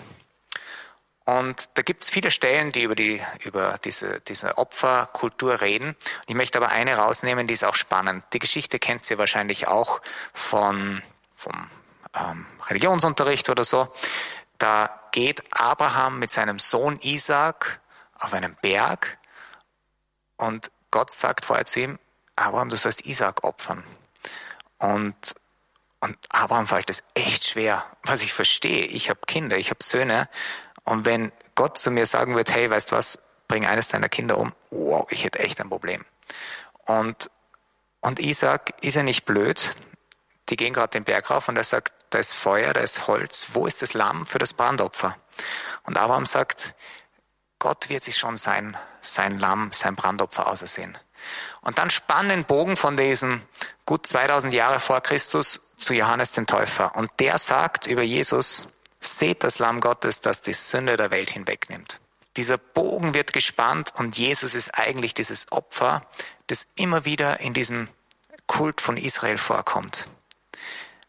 Und 1.25 1.69
da 1.75 1.81
gibt 1.81 2.03
es 2.03 2.09
viele 2.09 2.31
Stellen, 2.31 2.71
die 2.71 2.83
über, 2.83 2.95
die, 2.95 3.21
über 3.43 3.77
diese, 3.83 4.21
diese 4.21 4.57
Opferkultur 4.57 5.61
reden. 5.61 5.95
Ich 6.27 6.35
möchte 6.35 6.57
aber 6.57 6.69
eine 6.69 6.97
rausnehmen, 6.97 7.47
die 7.47 7.53
ist 7.53 7.63
auch 7.63 7.75
spannend. 7.75 8.23
Die 8.33 8.39
Geschichte 8.39 8.79
kennt 8.79 9.09
ihr 9.09 9.17
wahrscheinlich 9.17 9.67
auch 9.67 10.01
von, 10.33 11.01
vom 11.35 11.69
ähm, 12.15 12.45
Religionsunterricht 12.67 13.49
oder 13.49 13.63
so. 13.63 13.93
Da 14.61 15.07
geht 15.11 15.43
Abraham 15.59 16.19
mit 16.19 16.29
seinem 16.29 16.59
Sohn 16.59 16.99
Isaac 17.01 17.81
auf 18.13 18.31
einen 18.35 18.55
Berg 18.61 19.17
und 20.37 20.69
Gott 20.91 21.11
sagt 21.11 21.45
vorher 21.45 21.65
zu 21.65 21.79
ihm, 21.79 21.97
Abraham, 22.35 22.69
du 22.69 22.77
sollst 22.77 23.07
Isaac 23.07 23.43
opfern. 23.43 23.83
Und, 24.77 25.33
und 25.99 26.15
Abraham 26.29 26.67
fällt 26.67 26.91
es 26.91 27.01
echt 27.15 27.43
schwer, 27.45 27.83
was 28.03 28.21
ich 28.21 28.33
verstehe. 28.33 28.85
Ich 28.85 29.09
habe 29.09 29.21
Kinder, 29.25 29.57
ich 29.57 29.71
habe 29.71 29.83
Söhne 29.83 30.29
und 30.83 31.05
wenn 31.05 31.31
Gott 31.55 31.79
zu 31.79 31.89
mir 31.89 32.05
sagen 32.05 32.35
wird, 32.35 32.53
hey, 32.53 32.69
weißt 32.69 32.91
du 32.91 32.95
was, 32.95 33.17
bring 33.47 33.65
eines 33.65 33.87
deiner 33.87 34.09
Kinder 34.09 34.37
um, 34.37 34.53
wow, 34.69 35.07
ich 35.09 35.23
hätte 35.23 35.39
echt 35.39 35.59
ein 35.59 35.69
Problem. 35.69 36.05
Und, 36.85 37.31
und 37.99 38.19
Isaac 38.19 38.75
ist 38.81 38.93
ja 38.93 39.01
nicht 39.01 39.25
blöd. 39.25 39.75
Die 40.51 40.57
gehen 40.57 40.73
gerade 40.73 40.91
den 40.91 41.05
Berg 41.05 41.29
rauf 41.29 41.47
und 41.47 41.55
er 41.55 41.63
sagt, 41.63 41.93
da 42.09 42.19
ist 42.19 42.33
Feuer, 42.33 42.73
da 42.73 42.81
ist 42.81 43.07
Holz. 43.07 43.47
Wo 43.53 43.65
ist 43.65 43.81
das 43.81 43.93
Lamm 43.93 44.25
für 44.25 44.37
das 44.37 44.53
Brandopfer? 44.53 45.15
Und 45.83 45.97
Abraham 45.97 46.25
sagt, 46.25 46.73
Gott 47.57 47.89
wird 47.89 48.03
sich 48.03 48.17
schon 48.17 48.35
sein, 48.35 48.77
sein 48.99 49.39
Lamm, 49.39 49.71
sein 49.71 49.95
Brandopfer 49.95 50.47
ausersehen. 50.47 50.97
Und 51.61 51.77
dann 51.77 51.89
spannen 51.89 52.29
den 52.29 52.45
Bogen 52.45 52.75
von 52.75 52.97
diesem 52.97 53.41
gut 53.85 54.05
2000 54.05 54.53
Jahre 54.53 54.79
vor 54.79 54.99
Christus 55.01 55.61
zu 55.77 55.93
Johannes 55.93 56.33
den 56.33 56.47
Täufer. 56.47 56.95
Und 56.95 57.09
der 57.19 57.37
sagt 57.37 57.87
über 57.87 58.01
Jesus, 58.01 58.67
Seht 58.99 59.43
das 59.43 59.57
Lamm 59.57 59.79
Gottes, 59.79 60.21
das 60.21 60.41
die 60.41 60.53
Sünde 60.53 60.95
der 60.97 61.09
Welt 61.11 61.31
hinwegnimmt. 61.31 61.99
Dieser 62.37 62.57
Bogen 62.57 63.13
wird 63.13 63.33
gespannt 63.33 63.93
und 63.97 64.17
Jesus 64.17 64.53
ist 64.53 64.77
eigentlich 64.77 65.13
dieses 65.13 65.51
Opfer, 65.51 66.05
das 66.47 66.67
immer 66.75 67.03
wieder 67.03 67.39
in 67.39 67.53
diesem 67.53 67.87
Kult 68.45 68.79
von 68.79 68.97
Israel 68.97 69.37
vorkommt. 69.37 70.07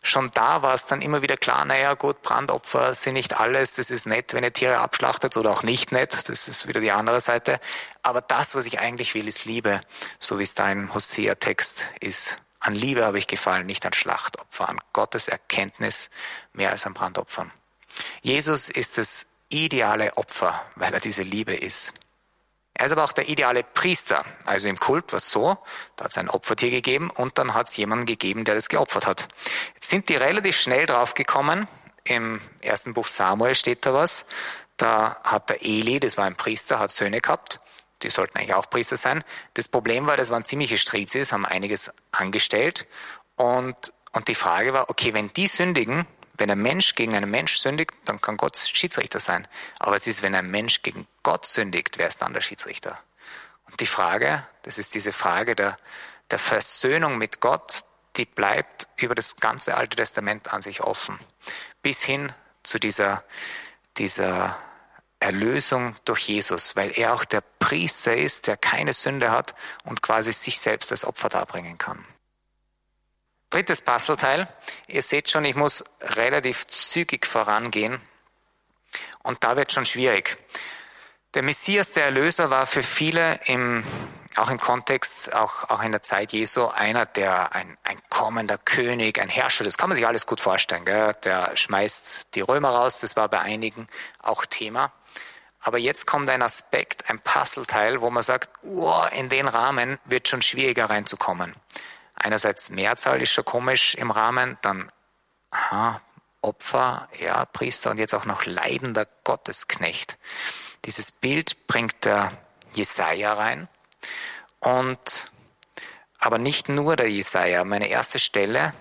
Schon 0.04 0.30
da 0.34 0.62
war 0.62 0.74
es 0.74 0.86
dann 0.86 1.00
immer 1.00 1.22
wieder 1.22 1.36
klar, 1.36 1.64
naja 1.64 1.94
gut, 1.94 2.22
Brandopfer 2.22 2.92
sind 2.92 3.14
nicht 3.14 3.38
alles, 3.38 3.76
das 3.76 3.90
ist 3.90 4.04
nett, 4.04 4.34
wenn 4.34 4.42
ihr 4.42 4.52
Tiere 4.52 4.78
abschlachtet 4.78 5.36
oder 5.36 5.50
auch 5.50 5.62
nicht 5.62 5.92
nett, 5.92 6.28
das 6.28 6.48
ist 6.48 6.66
wieder 6.66 6.80
die 6.80 6.90
andere 6.90 7.20
Seite. 7.20 7.60
Aber 8.02 8.20
das, 8.20 8.56
was 8.56 8.66
ich 8.66 8.80
eigentlich 8.80 9.14
will, 9.14 9.28
ist 9.28 9.44
Liebe, 9.44 9.80
so 10.18 10.40
wie 10.40 10.42
es 10.42 10.54
da 10.54 10.70
im 10.72 10.92
Hosea-Text 10.92 11.86
ist. 12.00 12.40
An 12.58 12.74
Liebe 12.74 13.04
habe 13.04 13.18
ich 13.18 13.28
gefallen, 13.28 13.66
nicht 13.66 13.86
an 13.86 13.92
Schlachtopfer, 13.92 14.68
an 14.68 14.78
Gottes 14.92 15.28
Erkenntnis 15.28 16.10
mehr 16.52 16.70
als 16.70 16.84
an 16.84 16.94
Brandopfern. 16.94 17.52
Jesus 18.22 18.68
ist 18.68 18.98
das 18.98 19.26
ideale 19.48 20.16
Opfer, 20.16 20.60
weil 20.74 20.92
er 20.92 21.00
diese 21.00 21.22
Liebe 21.22 21.54
ist. 21.54 21.94
Er 22.74 22.86
ist 22.86 22.92
aber 22.92 23.04
auch 23.04 23.12
der 23.12 23.28
ideale 23.28 23.62
Priester. 23.62 24.24
Also 24.46 24.68
im 24.68 24.78
Kult 24.78 25.12
war 25.12 25.18
es 25.18 25.30
so, 25.30 25.58
da 25.96 26.04
hat 26.04 26.12
es 26.12 26.18
ein 26.18 26.30
Opfertier 26.30 26.70
gegeben 26.70 27.10
und 27.10 27.38
dann 27.38 27.54
hat 27.54 27.68
es 27.68 27.76
jemanden 27.76 28.06
gegeben, 28.06 28.44
der 28.44 28.54
das 28.54 28.68
geopfert 28.68 29.06
hat. 29.06 29.28
Jetzt 29.74 29.90
sind 29.90 30.08
die 30.08 30.16
relativ 30.16 30.56
schnell 30.56 30.86
draufgekommen. 30.86 31.68
Im 32.04 32.40
ersten 32.60 32.94
Buch 32.94 33.06
Samuel 33.06 33.54
steht 33.54 33.86
da 33.86 33.94
was. 33.94 34.26
Da 34.76 35.20
hat 35.22 35.50
der 35.50 35.62
Eli, 35.64 36.00
das 36.00 36.16
war 36.16 36.24
ein 36.24 36.34
Priester, 36.34 36.78
hat 36.78 36.90
Söhne 36.90 37.20
gehabt. 37.20 37.60
Die 38.02 38.10
sollten 38.10 38.38
eigentlich 38.38 38.54
auch 38.54 38.68
Priester 38.68 38.96
sein. 38.96 39.22
Das 39.54 39.68
Problem 39.68 40.06
war, 40.06 40.16
das 40.16 40.30
waren 40.30 40.44
ziemliche 40.44 40.76
Strizis, 40.76 41.32
haben 41.32 41.46
einiges 41.46 41.92
angestellt. 42.10 42.86
Und, 43.36 43.92
und 44.12 44.28
die 44.28 44.34
Frage 44.34 44.72
war, 44.72 44.90
okay, 44.90 45.14
wenn 45.14 45.32
die 45.32 45.46
sündigen, 45.46 46.06
wenn 46.34 46.50
ein 46.50 46.60
Mensch 46.60 46.94
gegen 46.94 47.14
einen 47.14 47.30
Mensch 47.30 47.58
sündigt, 47.58 47.92
dann 48.04 48.20
kann 48.20 48.36
Gott 48.36 48.56
Schiedsrichter 48.56 49.20
sein. 49.20 49.46
Aber 49.78 49.96
es 49.96 50.06
ist, 50.06 50.22
wenn 50.22 50.34
ein 50.34 50.50
Mensch 50.50 50.82
gegen 50.82 51.06
Gott 51.22 51.46
sündigt, 51.46 51.98
wer 51.98 52.08
ist 52.08 52.22
dann 52.22 52.32
der 52.32 52.40
Schiedsrichter? 52.40 52.98
Und 53.66 53.80
die 53.80 53.86
Frage, 53.86 54.46
das 54.62 54.78
ist 54.78 54.94
diese 54.94 55.12
Frage 55.12 55.54
der, 55.54 55.78
der 56.30 56.38
Versöhnung 56.38 57.18
mit 57.18 57.40
Gott, 57.40 57.82
die 58.16 58.24
bleibt 58.24 58.88
über 58.96 59.14
das 59.14 59.36
ganze 59.36 59.76
Alte 59.76 59.96
Testament 59.96 60.52
an 60.52 60.62
sich 60.62 60.82
offen. 60.82 61.18
Bis 61.82 62.02
hin 62.02 62.32
zu 62.62 62.78
dieser, 62.78 63.24
dieser 63.96 64.56
Erlösung 65.20 65.94
durch 66.04 66.28
Jesus, 66.28 66.76
weil 66.76 66.92
er 66.98 67.14
auch 67.14 67.24
der 67.24 67.42
Priester 67.58 68.16
ist, 68.16 68.46
der 68.46 68.56
keine 68.56 68.92
Sünde 68.92 69.30
hat 69.30 69.54
und 69.84 70.02
quasi 70.02 70.32
sich 70.32 70.60
selbst 70.60 70.90
als 70.90 71.04
Opfer 71.04 71.28
darbringen 71.28 71.78
kann. 71.78 72.04
Drittes 73.52 73.82
Puzzleteil. 73.82 74.48
Ihr 74.86 75.02
seht 75.02 75.28
schon, 75.28 75.44
ich 75.44 75.54
muss 75.54 75.84
relativ 76.00 76.66
zügig 76.68 77.26
vorangehen. 77.26 78.00
Und 79.22 79.44
da 79.44 79.56
wird 79.56 79.72
schon 79.72 79.84
schwierig. 79.84 80.38
Der 81.34 81.42
Messias, 81.42 81.92
der 81.92 82.06
Erlöser, 82.06 82.48
war 82.48 82.66
für 82.66 82.82
viele 82.82 83.38
im, 83.44 83.84
auch 84.36 84.48
im 84.48 84.58
Kontext, 84.58 85.34
auch, 85.34 85.68
auch 85.68 85.82
in 85.82 85.92
der 85.92 86.02
Zeit 86.02 86.32
Jesu, 86.32 86.68
einer, 86.68 87.04
der 87.04 87.54
ein, 87.54 87.76
ein 87.84 88.00
kommender 88.08 88.56
König, 88.56 89.20
ein 89.20 89.28
Herrscher, 89.28 89.64
das 89.64 89.76
kann 89.76 89.90
man 89.90 89.96
sich 89.96 90.06
alles 90.06 90.24
gut 90.24 90.40
vorstellen. 90.40 90.86
Gell? 90.86 91.12
Der 91.22 91.54
schmeißt 91.54 92.34
die 92.34 92.40
Römer 92.40 92.70
raus, 92.70 93.00
das 93.00 93.16
war 93.16 93.28
bei 93.28 93.40
einigen 93.40 93.86
auch 94.22 94.46
Thema. 94.46 94.92
Aber 95.60 95.76
jetzt 95.76 96.06
kommt 96.06 96.30
ein 96.30 96.40
Aspekt, 96.40 97.10
ein 97.10 97.20
Puzzleteil, 97.20 98.00
wo 98.00 98.08
man 98.08 98.22
sagt, 98.22 98.48
oh, 98.62 99.04
in 99.12 99.28
den 99.28 99.46
Rahmen 99.46 99.98
wird 100.06 100.26
schon 100.26 100.40
schwieriger 100.40 100.88
reinzukommen 100.88 101.54
einerseits 102.22 102.70
Mehrzahl 102.70 103.20
ist 103.20 103.32
schon 103.32 103.44
komisch 103.44 103.94
im 103.94 104.10
Rahmen, 104.10 104.56
dann 104.62 104.90
aha, 105.50 106.00
Opfer, 106.40 107.08
ja, 107.20 107.44
Priester 107.44 107.90
und 107.90 107.98
jetzt 107.98 108.14
auch 108.14 108.24
noch 108.24 108.46
leidender 108.46 109.06
Gottesknecht. 109.24 110.18
Dieses 110.84 111.12
Bild 111.12 111.66
bringt 111.68 112.04
der 112.04 112.32
Jesaja 112.72 113.34
rein. 113.34 113.68
Und, 114.58 115.30
aber 116.18 116.38
nicht 116.38 116.68
nur 116.68 116.96
der 116.96 117.10
Jesaja. 117.10 117.64
Meine 117.64 117.88
erste 117.88 118.18
Stelle 118.18 118.74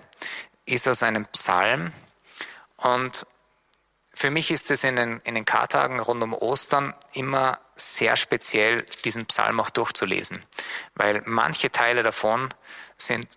ist 0.65 0.88
aus 0.88 1.03
einem 1.03 1.25
Psalm. 1.27 1.91
Und 2.77 3.27
für 4.13 4.31
mich 4.31 4.50
ist 4.50 4.71
es 4.71 4.83
in 4.83 4.95
den, 4.95 5.19
in 5.24 5.36
den 5.36 5.45
Kartagen 5.45 6.00
rund 6.00 6.24
um 6.24 6.33
Ostern 6.33 6.95
immer 7.13 7.60
sehr 7.81 8.15
speziell, 8.15 8.83
diesen 9.03 9.25
Psalm 9.25 9.59
auch 9.59 9.69
durchzulesen. 9.69 10.43
Weil 10.95 11.21
manche 11.25 11.71
Teile 11.71 12.03
davon 12.03 12.53
sind 12.97 13.27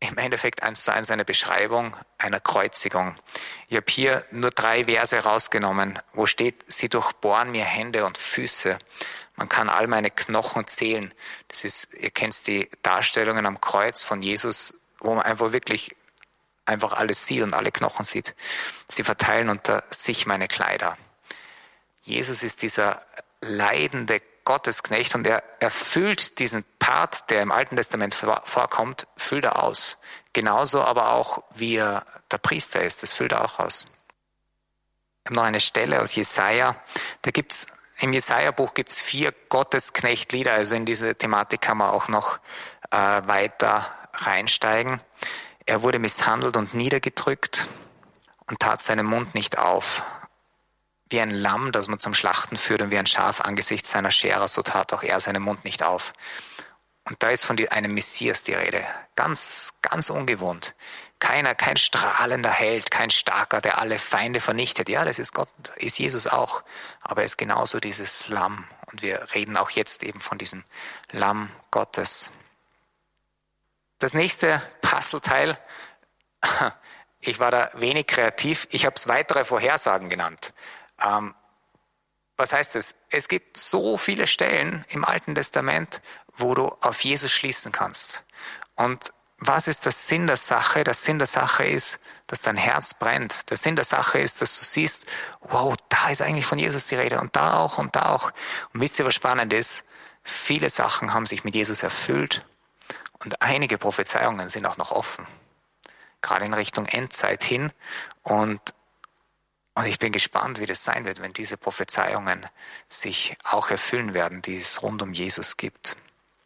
im 0.00 0.18
Endeffekt 0.18 0.62
eins 0.62 0.84
zu 0.84 0.92
eins 0.92 1.10
eine 1.10 1.24
Beschreibung 1.24 1.96
einer 2.18 2.40
Kreuzigung. 2.40 3.16
Ich 3.68 3.76
habe 3.76 3.86
hier 3.88 4.24
nur 4.30 4.50
drei 4.50 4.84
Verse 4.84 5.16
rausgenommen, 5.16 5.98
wo 6.12 6.26
steht, 6.26 6.64
sie 6.68 6.88
durchbohren 6.88 7.50
mir 7.50 7.64
Hände 7.64 8.04
und 8.04 8.18
Füße. 8.18 8.78
Man 9.36 9.48
kann 9.48 9.68
all 9.68 9.86
meine 9.86 10.10
Knochen 10.10 10.66
zählen. 10.66 11.12
Das 11.48 11.64
ist, 11.64 11.94
ihr 11.94 12.10
kennt 12.10 12.46
die 12.46 12.70
Darstellungen 12.82 13.46
am 13.46 13.60
Kreuz 13.60 14.02
von 14.02 14.22
Jesus, 14.22 14.74
wo 15.00 15.14
man 15.14 15.24
einfach 15.24 15.52
wirklich 15.52 15.94
einfach 16.66 16.92
alles 16.92 17.26
sieht 17.26 17.42
und 17.42 17.54
alle 17.54 17.72
Knochen 17.72 18.04
sieht. 18.04 18.34
Sie 18.88 19.04
verteilen 19.04 19.48
unter 19.48 19.84
sich 19.90 20.26
meine 20.26 20.48
Kleider. 20.48 20.96
Jesus 22.02 22.42
ist 22.42 22.62
dieser 22.62 23.02
leidende 23.46 24.20
Gottesknecht 24.44 25.14
und 25.14 25.26
er 25.26 25.42
erfüllt 25.60 26.38
diesen 26.38 26.64
Part, 26.78 27.30
der 27.30 27.42
im 27.42 27.50
Alten 27.50 27.76
Testament 27.76 28.14
vorkommt, 28.14 29.08
füllt 29.16 29.44
er 29.44 29.62
aus. 29.62 29.98
Genauso 30.32 30.82
aber 30.82 31.12
auch, 31.12 31.42
wie 31.54 31.76
er 31.76 32.06
der 32.30 32.38
Priester 32.38 32.82
ist, 32.82 33.02
das 33.02 33.12
füllt 33.12 33.32
er 33.32 33.44
auch 33.44 33.58
aus. 33.58 33.86
Ich 35.24 35.30
habe 35.30 35.34
noch 35.34 35.42
eine 35.42 35.60
Stelle 35.60 36.00
aus 36.00 36.14
Jesaja. 36.14 36.76
Da 37.22 37.32
gibt's 37.32 37.66
im 37.98 38.12
Jesaja-Buch 38.12 38.74
gibt's 38.74 39.00
vier 39.00 39.32
Gottesknechtlieder, 39.48 40.52
also 40.52 40.74
in 40.74 40.84
diese 40.84 41.16
Thematik 41.16 41.62
kann 41.62 41.78
man 41.78 41.90
auch 41.90 42.08
noch 42.08 42.38
äh, 42.90 42.96
weiter 42.96 43.90
reinsteigen. 44.12 45.00
Er 45.64 45.82
wurde 45.82 45.98
misshandelt 45.98 46.56
und 46.56 46.74
niedergedrückt 46.74 47.66
und 48.48 48.60
tat 48.60 48.82
seinen 48.82 49.06
Mund 49.06 49.34
nicht 49.34 49.58
auf 49.58 50.04
wie 51.08 51.20
ein 51.20 51.30
Lamm, 51.30 51.72
das 51.72 51.88
man 51.88 52.00
zum 52.00 52.14
Schlachten 52.14 52.56
führt 52.56 52.82
und 52.82 52.90
wie 52.90 52.98
ein 52.98 53.06
Schaf 53.06 53.40
angesichts 53.40 53.90
seiner 53.90 54.10
Scherer, 54.10 54.48
so 54.48 54.62
tat 54.62 54.92
auch 54.92 55.02
er 55.02 55.20
seinen 55.20 55.42
Mund 55.42 55.64
nicht 55.64 55.82
auf. 55.82 56.12
Und 57.08 57.22
da 57.22 57.30
ist 57.30 57.44
von 57.44 57.56
einem 57.68 57.94
Messias 57.94 58.42
die 58.42 58.54
Rede. 58.54 58.84
Ganz, 59.14 59.74
ganz 59.80 60.10
ungewohnt. 60.10 60.74
Keiner, 61.20 61.54
kein 61.54 61.76
strahlender 61.76 62.50
Held, 62.50 62.90
kein 62.90 63.10
starker, 63.10 63.60
der 63.60 63.78
alle 63.78 64.00
Feinde 64.00 64.40
vernichtet. 64.40 64.88
Ja, 64.88 65.04
das 65.04 65.20
ist 65.20 65.32
Gott, 65.32 65.48
ist 65.76 66.00
Jesus 66.00 66.26
auch. 66.26 66.64
Aber 67.02 67.20
er 67.20 67.26
ist 67.26 67.38
genauso 67.38 67.78
dieses 67.78 68.28
Lamm. 68.28 68.66
Und 68.90 69.02
wir 69.02 69.34
reden 69.34 69.56
auch 69.56 69.70
jetzt 69.70 70.02
eben 70.02 70.18
von 70.18 70.36
diesem 70.36 70.64
Lamm 71.12 71.48
Gottes. 71.70 72.32
Das 73.98 74.12
nächste 74.12 74.60
Puzzleteil. 74.80 75.58
Ich 77.18 77.40
war 77.40 77.50
da 77.50 77.70
wenig 77.74 78.06
kreativ. 78.06 78.68
Ich 78.70 78.86
habe 78.86 78.94
es 78.94 79.08
weitere 79.08 79.44
Vorhersagen 79.44 80.08
genannt. 80.08 80.52
Ähm, 81.04 81.34
was 82.36 82.52
heißt 82.52 82.74
das? 82.74 82.96
Es 83.10 83.28
gibt 83.28 83.56
so 83.56 83.96
viele 83.96 84.26
Stellen 84.26 84.84
im 84.88 85.04
Alten 85.04 85.34
Testament, 85.34 86.02
wo 86.36 86.54
du 86.54 86.68
auf 86.80 87.02
Jesus 87.02 87.32
schließen 87.32 87.72
kannst. 87.72 88.24
Und 88.74 89.12
was 89.38 89.68
ist 89.68 89.84
der 89.84 89.92
Sinn 89.92 90.26
der 90.26 90.36
Sache? 90.36 90.82
Der 90.84 90.94
Sinn 90.94 91.18
der 91.18 91.26
Sache 91.26 91.64
ist, 91.64 91.98
dass 92.26 92.40
dein 92.42 92.56
Herz 92.56 92.94
brennt. 92.94 93.50
Der 93.50 93.56
Sinn 93.56 93.76
der 93.76 93.84
Sache 93.84 94.18
ist, 94.18 94.40
dass 94.40 94.58
du 94.58 94.64
siehst, 94.64 95.06
wow, 95.40 95.74
da 95.88 96.08
ist 96.08 96.22
eigentlich 96.22 96.46
von 96.46 96.58
Jesus 96.58 96.86
die 96.86 96.94
Rede 96.94 97.20
und 97.20 97.36
da 97.36 97.58
auch 97.58 97.78
und 97.78 97.96
da 97.96 98.14
auch. 98.14 98.32
Und 98.72 98.80
wisst 98.80 98.98
ihr, 98.98 99.04
was 99.04 99.14
spannend 99.14 99.52
ist? 99.52 99.84
Viele 100.22 100.70
Sachen 100.70 101.12
haben 101.12 101.26
sich 101.26 101.44
mit 101.44 101.54
Jesus 101.54 101.82
erfüllt 101.82 102.44
und 103.24 103.42
einige 103.42 103.78
Prophezeiungen 103.78 104.48
sind 104.48 104.66
auch 104.66 104.76
noch 104.76 104.90
offen. 104.90 105.26
Gerade 106.22 106.46
in 106.46 106.54
Richtung 106.54 106.86
Endzeit 106.86 107.44
hin. 107.44 107.72
Und, 108.22 108.60
und 109.76 109.86
ich 109.86 110.00
bin 110.00 110.10
gespannt, 110.10 110.58
wie 110.58 110.66
das 110.66 110.82
sein 110.82 111.04
wird, 111.04 111.22
wenn 111.22 111.32
diese 111.32 111.56
Prophezeiungen 111.56 112.44
sich 112.88 113.36
auch 113.44 113.70
erfüllen 113.70 114.12
werden, 114.14 114.42
die 114.42 114.56
es 114.56 114.82
rund 114.82 115.02
um 115.02 115.12
Jesus 115.12 115.56
gibt. 115.56 115.96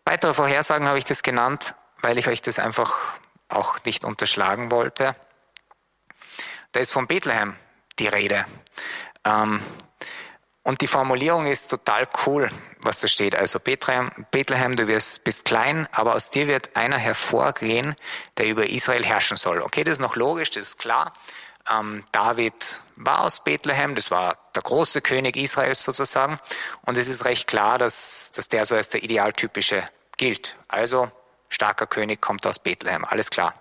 Weitere 0.05 0.35
Vorhersagen 0.35 0.87
habe 0.87 0.99
ich 0.99 1.05
das 1.05 1.23
genannt 1.23 1.75
weil 2.03 2.19
ich 2.19 2.29
euch 2.29 2.43
das 2.43 2.59
einfach 2.59 2.97
auch 3.49 3.79
nicht 3.85 4.05
unterschlagen 4.05 4.71
wollte. 4.71 5.17
Da 6.73 6.81
ist 6.81 6.93
von 6.93 7.07
Bethlehem 7.07 7.57
die 7.99 8.07
Rede. 8.07 8.47
Ähm, 9.25 9.61
und 10.63 10.83
die 10.83 10.87
Formulierung 10.87 11.47
ist 11.47 11.69
total 11.69 12.07
cool, 12.27 12.51
was 12.83 13.01
da 13.01 13.09
steht. 13.09 13.35
Also 13.35 13.59
Bethlehem, 13.59 14.11
Bethlehem 14.31 14.77
du 14.77 14.87
wirst, 14.87 15.25
bist 15.25 15.45
klein, 15.45 15.89
aber 15.91 16.15
aus 16.15 16.31
dir 16.31 16.47
wird 16.49 16.77
einer 16.77 16.99
hervorgehen, 16.99 17.97
der 18.37 18.47
über 18.47 18.69
Israel 18.69 19.05
herrschen 19.05 19.37
soll. 19.37 19.63
Okay, 19.63 19.85
das 19.85 19.93
ist 19.93 20.01
noch 20.01 20.17
logisch, 20.17 20.51
das 20.51 20.69
ist 20.69 20.79
klar. 20.79 21.13
Ähm, 21.69 22.05
David 22.13 22.83
war 22.97 23.21
aus 23.21 23.43
Bethlehem, 23.43 23.95
das 23.95 24.11
war 24.11 24.37
der 24.55 24.63
große 24.63 25.01
König 25.01 25.37
Israels 25.37 25.83
sozusagen. 25.83 26.39
Und 26.83 26.99
es 26.99 27.09
ist 27.09 27.25
recht 27.25 27.47
klar, 27.47 27.79
dass, 27.79 28.31
dass 28.33 28.49
der 28.49 28.65
so 28.65 28.75
als 28.75 28.89
der 28.89 29.03
idealtypische 29.03 29.89
gilt. 30.17 30.57
Also 30.69 31.11
starker 31.49 31.87
König 31.87 32.21
kommt 32.21 32.47
aus 32.47 32.59
Bethlehem, 32.59 33.05
alles 33.05 33.31
klar. 33.31 33.55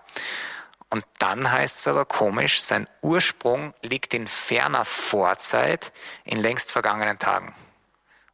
Und 0.90 1.04
dann 1.18 1.50
heißt 1.50 1.78
es 1.78 1.86
aber 1.86 2.04
komisch, 2.04 2.60
sein 2.60 2.88
Ursprung 3.00 3.74
liegt 3.80 4.12
in 4.12 4.26
ferner 4.26 4.84
Vorzeit, 4.84 5.92
in 6.24 6.38
längst 6.38 6.72
vergangenen 6.72 7.18
Tagen. 7.18 7.54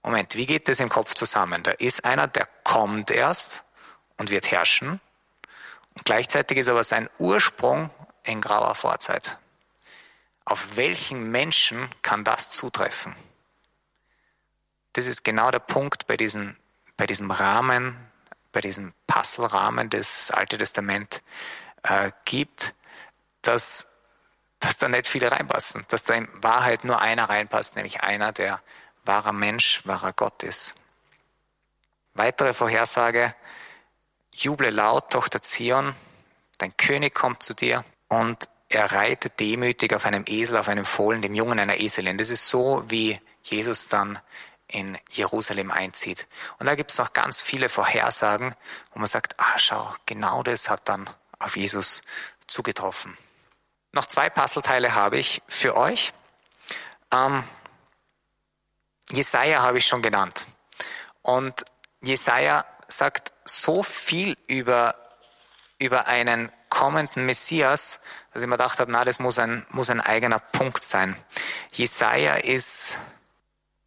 Moment, 0.03 0.37
wie 0.37 0.47
geht 0.47 0.69
das 0.69 0.81
im 0.81 0.89
Kopf 0.89 1.15
zusammen? 1.15 1.63
Da 1.63 1.73
ist 1.73 2.05
einer, 2.05 2.29
der 2.29 2.49
kommt 2.65 3.11
erst 3.11 3.65
und 4.17 4.31
wird 4.31 4.51
herrschen. 4.51 5.01
Und 5.95 6.05
gleichzeitig 6.05 6.59
ist 6.59 6.69
aber 6.69 6.85
sein 6.85 7.11
Ursprung 7.19 7.91
in 8.23 8.41
grauer 8.41 8.75
Vorzeit. 8.75 9.39
Auf 10.47 10.77
welchen 10.77 11.31
Menschen 11.31 11.91
kann 12.01 12.25
das 12.25 12.51
zutreffen? 12.51 13.15
Das 14.95 15.07
ist 15.07 15.25
genau 15.25 15.51
der 15.51 15.59
Punkt 15.59 16.07
bei, 16.07 16.17
diesen, 16.17 16.57
bei 16.97 17.07
diesem 17.07 17.31
Rahmen 17.31 17.97
bei 18.57 18.63
diesem 18.63 18.95
Puzzle-Rahmen 19.07 19.91
des 19.91 20.31
Alte 20.31 20.57
Testament 20.57 21.23
äh, 21.83 22.11
gibt, 22.25 22.73
dass, 23.43 23.87
dass 24.61 24.79
da 24.79 24.89
nicht 24.89 25.07
viele 25.07 25.31
reinpassen, 25.31 25.85
dass 25.89 26.05
da 26.05 26.15
in 26.15 26.27
Wahrheit 26.43 26.83
nur 26.83 26.99
einer 27.03 27.29
reinpasst, 27.29 27.77
nämlich 27.77 28.01
einer, 28.01 28.33
der 28.33 28.63
wahrer 29.05 29.33
Mensch, 29.33 29.83
wahrer 29.85 30.15
Gott 30.15 30.43
ist. 30.43 30.75
Weitere 32.15 32.55
Vorhersage, 32.55 33.35
juble 34.33 34.71
laut, 34.71 35.11
Tochter 35.11 35.43
Zion, 35.43 35.95
dein 36.57 36.75
König 36.79 37.15
kommt 37.15 37.43
zu 37.43 37.53
dir 37.53 37.85
und 38.09 38.49
er 38.77 38.93
reitet 38.93 39.41
demütig 39.41 39.95
auf 39.95 40.05
einem 40.05 40.25
Esel, 40.29 40.59
auf 40.59 40.69
einem 40.69 40.85
Fohlen, 40.85 41.23
dem 41.23 41.35
Jungen 41.35 41.59
einer 41.59 41.81
Eselin. 41.81 42.19
Das 42.19 42.29
ist 42.29 42.49
so, 42.49 42.85
wie 42.89 43.19
Jesus 43.43 43.89
dann 43.89 44.19
in 44.69 44.99
Jerusalem 45.11 45.71
einzieht. 45.71 46.27
Und 46.59 46.67
da 46.67 46.75
gibt 46.75 46.91
es 46.91 46.99
noch 46.99 47.15
ganz 47.15 47.41
viele 47.41 47.71
Vorhersagen, 47.71 48.55
wo 48.93 48.99
man 48.99 49.07
sagt, 49.07 49.39
ah 49.39 49.59
schau, 49.59 49.95
genau 50.05 50.43
das 50.43 50.69
hat 50.69 50.89
dann 50.91 51.09
auf 51.39 51.57
Jesus 51.57 52.03
zugetroffen. 52.47 53.17
Noch 53.93 54.05
zwei 54.05 54.29
Puzzleteile 54.29 54.95
habe 54.95 55.17
ich 55.17 55.41
für 55.49 55.75
euch. 55.75 56.13
Ähm, 57.11 57.45
Jesaja 59.11 59.63
habe 59.63 59.79
ich 59.79 59.87
schon 59.87 60.03
genannt. 60.03 60.49
Und 61.23 61.65
Jesaja 62.03 62.67
sagt 62.89 63.33
so 63.47 63.83
viel 63.83 64.37
über, 64.49 64.97
über 65.79 66.09
einen 66.09 66.53
kommenden 66.77 67.25
Messias, 67.25 68.01
dass 68.33 68.43
ich 68.43 68.49
mir 68.49 68.59
gedacht 68.59 68.81
habe, 68.81 68.93
na, 68.93 69.05
das 69.05 69.19
muss 69.19 69.39
ein, 69.39 69.67
muss 69.71 69.89
ein 69.89 70.01
eigener 70.01 70.39
Punkt 70.39 70.85
sein. 70.85 71.17
Jesaja 71.73 72.35
ist 72.35 72.99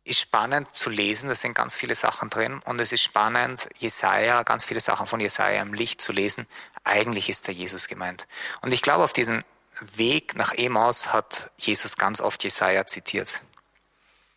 ist 0.05 0.21
spannend 0.21 0.75
zu 0.75 0.89
lesen, 0.89 1.29
da 1.29 1.35
sind 1.35 1.53
ganz 1.53 1.75
viele 1.75 1.93
Sachen 1.93 2.31
drin 2.31 2.61
und 2.65 2.81
es 2.81 2.91
ist 2.91 3.03
spannend, 3.03 3.69
Jesaja, 3.77 4.41
ganz 4.41 4.65
viele 4.65 4.79
Sachen 4.79 5.05
von 5.05 5.19
Jesaja 5.19 5.61
im 5.61 5.75
Licht 5.75 6.01
zu 6.01 6.11
lesen. 6.11 6.47
Eigentlich 6.83 7.29
ist 7.29 7.45
der 7.45 7.53
Jesus 7.53 7.87
gemeint. 7.87 8.27
Und 8.61 8.73
ich 8.73 8.81
glaube, 8.81 9.03
auf 9.03 9.13
diesem 9.13 9.43
Weg 9.81 10.35
nach 10.35 10.53
Emaus 10.53 11.13
hat 11.13 11.51
Jesus 11.57 11.95
ganz 11.95 12.21
oft 12.21 12.43
Jesaja 12.43 12.87
zitiert. 12.87 13.43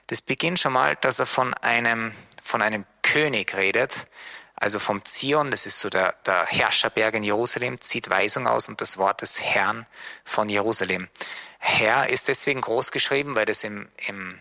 Das 0.08 0.20
beginnt 0.20 0.58
schon 0.58 0.74
mal, 0.74 0.96
dass 0.96 1.20
er 1.20 1.26
von 1.26 1.54
einem, 1.54 2.12
von 2.42 2.60
einem 2.60 2.84
König 3.00 3.56
redet, 3.56 4.08
also 4.62 4.78
vom 4.78 5.04
Zion, 5.04 5.50
das 5.50 5.66
ist 5.66 5.80
so 5.80 5.90
der, 5.90 6.14
der 6.24 6.46
Herrscherberg 6.46 7.14
in 7.14 7.24
Jerusalem, 7.24 7.80
zieht 7.80 8.08
Weisung 8.08 8.46
aus 8.46 8.68
und 8.68 8.80
das 8.80 8.96
Wort 8.96 9.20
des 9.20 9.40
Herrn 9.40 9.86
von 10.24 10.48
Jerusalem. 10.48 11.08
Herr 11.58 12.08
ist 12.08 12.28
deswegen 12.28 12.60
groß 12.60 12.92
geschrieben, 12.92 13.34
weil 13.34 13.44
das 13.44 13.64
im, 13.64 13.88
im 14.06 14.40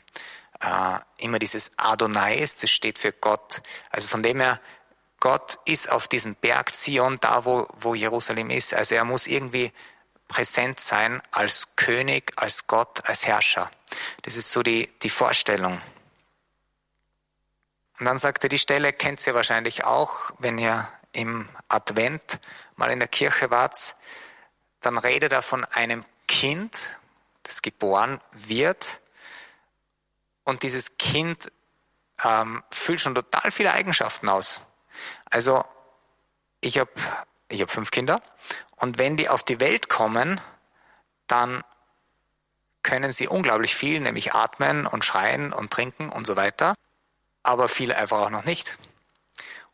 äh, 0.59 0.99
immer 1.17 1.39
dieses 1.39 1.71
Adonais, 1.75 2.55
das 2.57 2.69
steht 2.69 2.99
für 2.99 3.11
Gott. 3.11 3.63
Also 3.89 4.07
von 4.09 4.21
dem 4.21 4.39
her, 4.39 4.61
Gott 5.19 5.57
ist 5.65 5.89
auf 5.89 6.07
diesem 6.07 6.35
Berg 6.35 6.75
Zion, 6.75 7.17
da 7.19 7.43
wo, 7.45 7.67
wo 7.79 7.95
Jerusalem 7.95 8.51
ist. 8.51 8.75
Also 8.75 8.93
er 8.93 9.05
muss 9.05 9.25
irgendwie 9.25 9.71
präsent 10.27 10.79
sein 10.79 11.19
als 11.31 11.69
König, 11.75 12.31
als 12.35 12.67
Gott, 12.67 13.05
als 13.05 13.25
Herrscher. 13.25 13.71
Das 14.21 14.35
ist 14.35 14.51
so 14.51 14.61
die, 14.61 14.87
die 15.01 15.09
Vorstellung. 15.09 15.81
Und 18.01 18.05
dann 18.05 18.17
sagt 18.17 18.41
er, 18.41 18.49
die 18.49 18.57
Stelle 18.57 18.93
kennt 18.93 19.27
ihr 19.27 19.35
wahrscheinlich 19.35 19.85
auch, 19.85 20.31
wenn 20.39 20.57
ihr 20.57 20.89
im 21.11 21.47
Advent 21.67 22.39
mal 22.75 22.89
in 22.89 22.97
der 22.97 23.07
Kirche 23.07 23.51
wart, 23.51 23.95
dann 24.79 24.97
redet 24.97 25.31
er 25.33 25.43
von 25.43 25.65
einem 25.65 26.03
Kind, 26.27 26.97
das 27.43 27.61
geboren 27.61 28.19
wird. 28.33 29.01
Und 30.45 30.63
dieses 30.63 30.97
Kind 30.97 31.51
ähm, 32.23 32.63
füllt 32.71 33.01
schon 33.01 33.13
total 33.13 33.51
viele 33.51 33.71
Eigenschaften 33.71 34.29
aus. 34.29 34.63
Also 35.29 35.63
ich 36.59 36.79
habe 36.79 36.89
ich 37.49 37.61
hab 37.61 37.69
fünf 37.69 37.91
Kinder. 37.91 38.23
Und 38.77 38.97
wenn 38.97 39.15
die 39.15 39.29
auf 39.29 39.43
die 39.43 39.59
Welt 39.59 39.89
kommen, 39.89 40.41
dann 41.27 41.63
können 42.81 43.11
sie 43.11 43.27
unglaublich 43.27 43.75
viel, 43.75 43.99
nämlich 43.99 44.33
atmen 44.33 44.87
und 44.87 45.05
schreien 45.05 45.53
und 45.53 45.71
trinken 45.71 46.09
und 46.09 46.25
so 46.25 46.35
weiter, 46.35 46.73
aber 47.43 47.67
viel 47.67 47.93
einfach 47.93 48.21
auch 48.21 48.29
noch 48.29 48.45
nicht. 48.45 48.77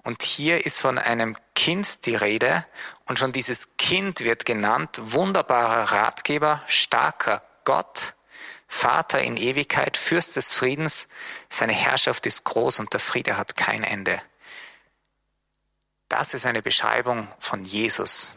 Und 0.04 0.24
hier 0.24 0.66
ist 0.66 0.80
von 0.80 0.98
einem 0.98 1.36
Kind 1.54 2.06
die 2.06 2.16
Rede 2.16 2.66
und 3.06 3.20
schon 3.20 3.34
dieses 3.34 3.76
Kind 3.78 4.22
wird 4.22 4.46
genannt 4.46 5.02
wunderbarer 5.04 5.92
Ratgeber, 5.92 6.64
starker 6.66 7.42
Gott, 7.66 8.16
Vater 8.70 9.20
in 9.22 9.36
Ewigkeit, 9.36 9.98
Fürst 9.98 10.36
des 10.36 10.54
Friedens, 10.54 11.08
seine 11.50 11.74
Herrschaft 11.74 12.26
ist 12.26 12.46
groß 12.46 12.80
und 12.80 12.94
der 12.94 13.00
Friede 13.00 13.38
hat 13.38 13.58
kein 13.58 13.84
Ende. 13.84 14.22
Das 16.10 16.34
ist 16.34 16.46
eine 16.46 16.62
Beschreibung 16.62 17.28
von 17.40 17.66
Jesus. 17.66 18.34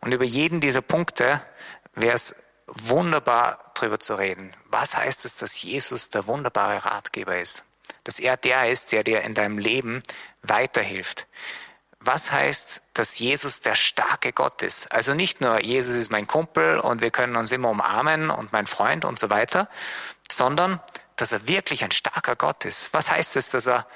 Und 0.00 0.12
über 0.12 0.24
jeden 0.24 0.60
dieser 0.60 0.82
Punkte 0.82 1.40
wäre 1.94 2.14
es 2.14 2.34
wunderbar 2.66 3.72
drüber 3.74 4.00
zu 4.00 4.14
reden. 4.14 4.54
Was 4.66 4.96
heißt 4.96 5.24
es, 5.24 5.36
dass 5.36 5.62
Jesus 5.62 6.10
der 6.10 6.26
wunderbare 6.26 6.84
Ratgeber 6.84 7.38
ist? 7.38 7.64
Dass 8.04 8.18
er 8.18 8.36
der 8.36 8.70
ist, 8.70 8.92
der 8.92 9.04
dir 9.04 9.22
in 9.22 9.34
deinem 9.34 9.58
Leben 9.58 10.02
weiterhilft 10.42 11.26
was 12.00 12.32
heißt, 12.32 12.80
dass 12.94 13.18
Jesus 13.18 13.60
der 13.60 13.74
starke 13.74 14.32
Gott 14.32 14.62
ist? 14.62 14.90
Also 14.90 15.14
nicht 15.14 15.40
nur 15.40 15.60
Jesus 15.62 15.96
ist 15.96 16.10
mein 16.10 16.26
Kumpel 16.26 16.78
und 16.78 17.02
wir 17.02 17.10
können 17.10 17.36
uns 17.36 17.52
immer 17.52 17.68
umarmen 17.68 18.30
und 18.30 18.52
mein 18.52 18.66
Freund 18.66 19.04
und 19.04 19.18
so 19.18 19.28
weiter, 19.28 19.68
sondern 20.30 20.80
dass 21.16 21.32
er 21.32 21.46
wirklich 21.46 21.84
ein 21.84 21.90
starker 21.90 22.36
Gott 22.36 22.64
ist. 22.64 22.92
Was 22.94 23.10
heißt 23.10 23.36
es, 23.36 23.50
dass 23.50 23.66
er, 23.66 23.86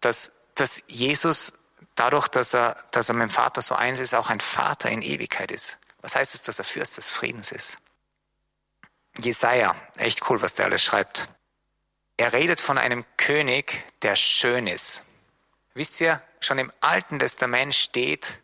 dass, 0.00 0.30
dass 0.54 0.84
Jesus 0.86 1.52
dadurch, 1.96 2.28
dass 2.28 2.54
er, 2.54 2.76
dass 2.92 3.08
er 3.08 3.16
mit 3.16 3.28
dem 3.28 3.30
Vater 3.30 3.60
so 3.60 3.74
eins 3.74 3.98
ist, 3.98 4.14
auch 4.14 4.30
ein 4.30 4.40
Vater 4.40 4.88
in 4.88 5.02
Ewigkeit 5.02 5.50
ist? 5.50 5.78
Was 6.00 6.14
heißt 6.14 6.36
es, 6.36 6.42
dass 6.42 6.60
er 6.60 6.64
Fürst 6.64 6.96
des 6.96 7.10
Friedens 7.10 7.50
ist? 7.50 7.78
Jesaja, 9.18 9.74
echt 9.96 10.30
cool, 10.30 10.40
was 10.40 10.54
der 10.54 10.66
alles 10.66 10.84
schreibt. 10.84 11.28
Er 12.18 12.32
redet 12.32 12.60
von 12.60 12.78
einem 12.78 13.04
König, 13.16 13.84
der 14.02 14.16
schön 14.16 14.66
ist. 14.66 15.04
Wisst 15.74 16.00
ihr, 16.00 16.20
schon 16.40 16.58
im 16.58 16.72
Alten 16.80 17.20
Testament 17.20 17.76
steht, 17.76 18.40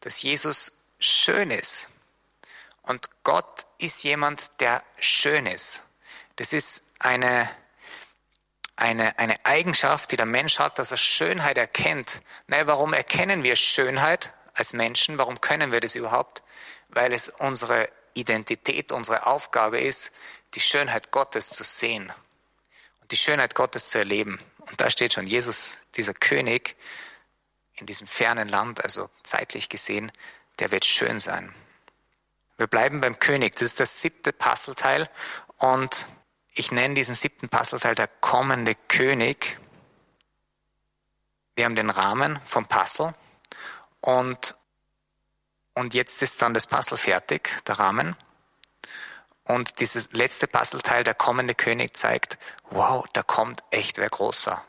dass 0.00 0.22
Jesus 0.22 0.72
schön 0.98 1.50
ist. 1.50 1.90
Und 2.82 3.10
Gott 3.22 3.66
ist 3.76 4.04
jemand, 4.04 4.50
der 4.60 4.82
schön 4.98 5.44
ist. 5.44 5.84
Das 6.36 6.54
ist 6.54 6.82
eine, 6.98 7.50
eine, 8.76 9.18
eine 9.18 9.44
Eigenschaft, 9.44 10.12
die 10.12 10.16
der 10.16 10.24
Mensch 10.24 10.58
hat, 10.58 10.78
dass 10.78 10.90
er 10.90 10.96
Schönheit 10.96 11.58
erkennt. 11.58 12.22
Naja, 12.46 12.66
warum 12.68 12.94
erkennen 12.94 13.42
wir 13.42 13.54
Schönheit 13.54 14.32
als 14.54 14.72
Menschen? 14.72 15.18
Warum 15.18 15.42
können 15.42 15.72
wir 15.72 15.80
das 15.80 15.94
überhaupt? 15.94 16.42
Weil 16.88 17.12
es 17.12 17.28
unsere 17.28 17.90
Identität, 18.14 18.92
unsere 18.92 19.26
Aufgabe 19.26 19.78
ist, 19.78 20.10
die 20.54 20.60
Schönheit 20.60 21.10
Gottes 21.10 21.50
zu 21.50 21.64
sehen 21.64 22.10
die 23.10 23.16
Schönheit 23.16 23.54
Gottes 23.54 23.88
zu 23.88 23.98
erleben. 23.98 24.40
Und 24.58 24.80
da 24.80 24.90
steht 24.90 25.12
schon 25.12 25.26
Jesus, 25.26 25.78
dieser 25.96 26.14
König 26.14 26.76
in 27.74 27.86
diesem 27.86 28.06
fernen 28.06 28.48
Land, 28.48 28.82
also 28.84 29.08
zeitlich 29.22 29.68
gesehen, 29.68 30.12
der 30.58 30.70
wird 30.70 30.84
schön 30.84 31.18
sein. 31.18 31.54
Wir 32.58 32.66
bleiben 32.66 33.00
beim 33.00 33.18
König. 33.18 33.54
Das 33.54 33.62
ist 33.62 33.80
das 33.80 34.02
siebte 34.02 34.32
Puzzleteil 34.32 35.08
und 35.56 36.06
ich 36.52 36.72
nenne 36.72 36.94
diesen 36.94 37.14
siebten 37.14 37.48
Puzzleteil 37.48 37.94
der 37.94 38.06
kommende 38.06 38.74
König. 38.74 39.58
Wir 41.54 41.64
haben 41.64 41.76
den 41.76 41.90
Rahmen 41.90 42.38
vom 42.44 42.66
Puzzle 42.66 43.14
und, 44.00 44.56
und 45.74 45.94
jetzt 45.94 46.22
ist 46.22 46.42
dann 46.42 46.52
das 46.52 46.66
Puzzle 46.66 46.98
fertig, 46.98 47.50
der 47.66 47.78
Rahmen. 47.78 48.16
Und 49.50 49.80
dieses 49.80 50.12
letzte 50.12 50.46
Puzzleteil, 50.46 51.02
der 51.02 51.14
kommende 51.14 51.54
König, 51.54 51.96
zeigt, 51.96 52.38
wow, 52.70 53.04
da 53.12 53.22
kommt 53.22 53.64
echt 53.70 53.98
wer 53.98 54.08
großer. 54.08 54.64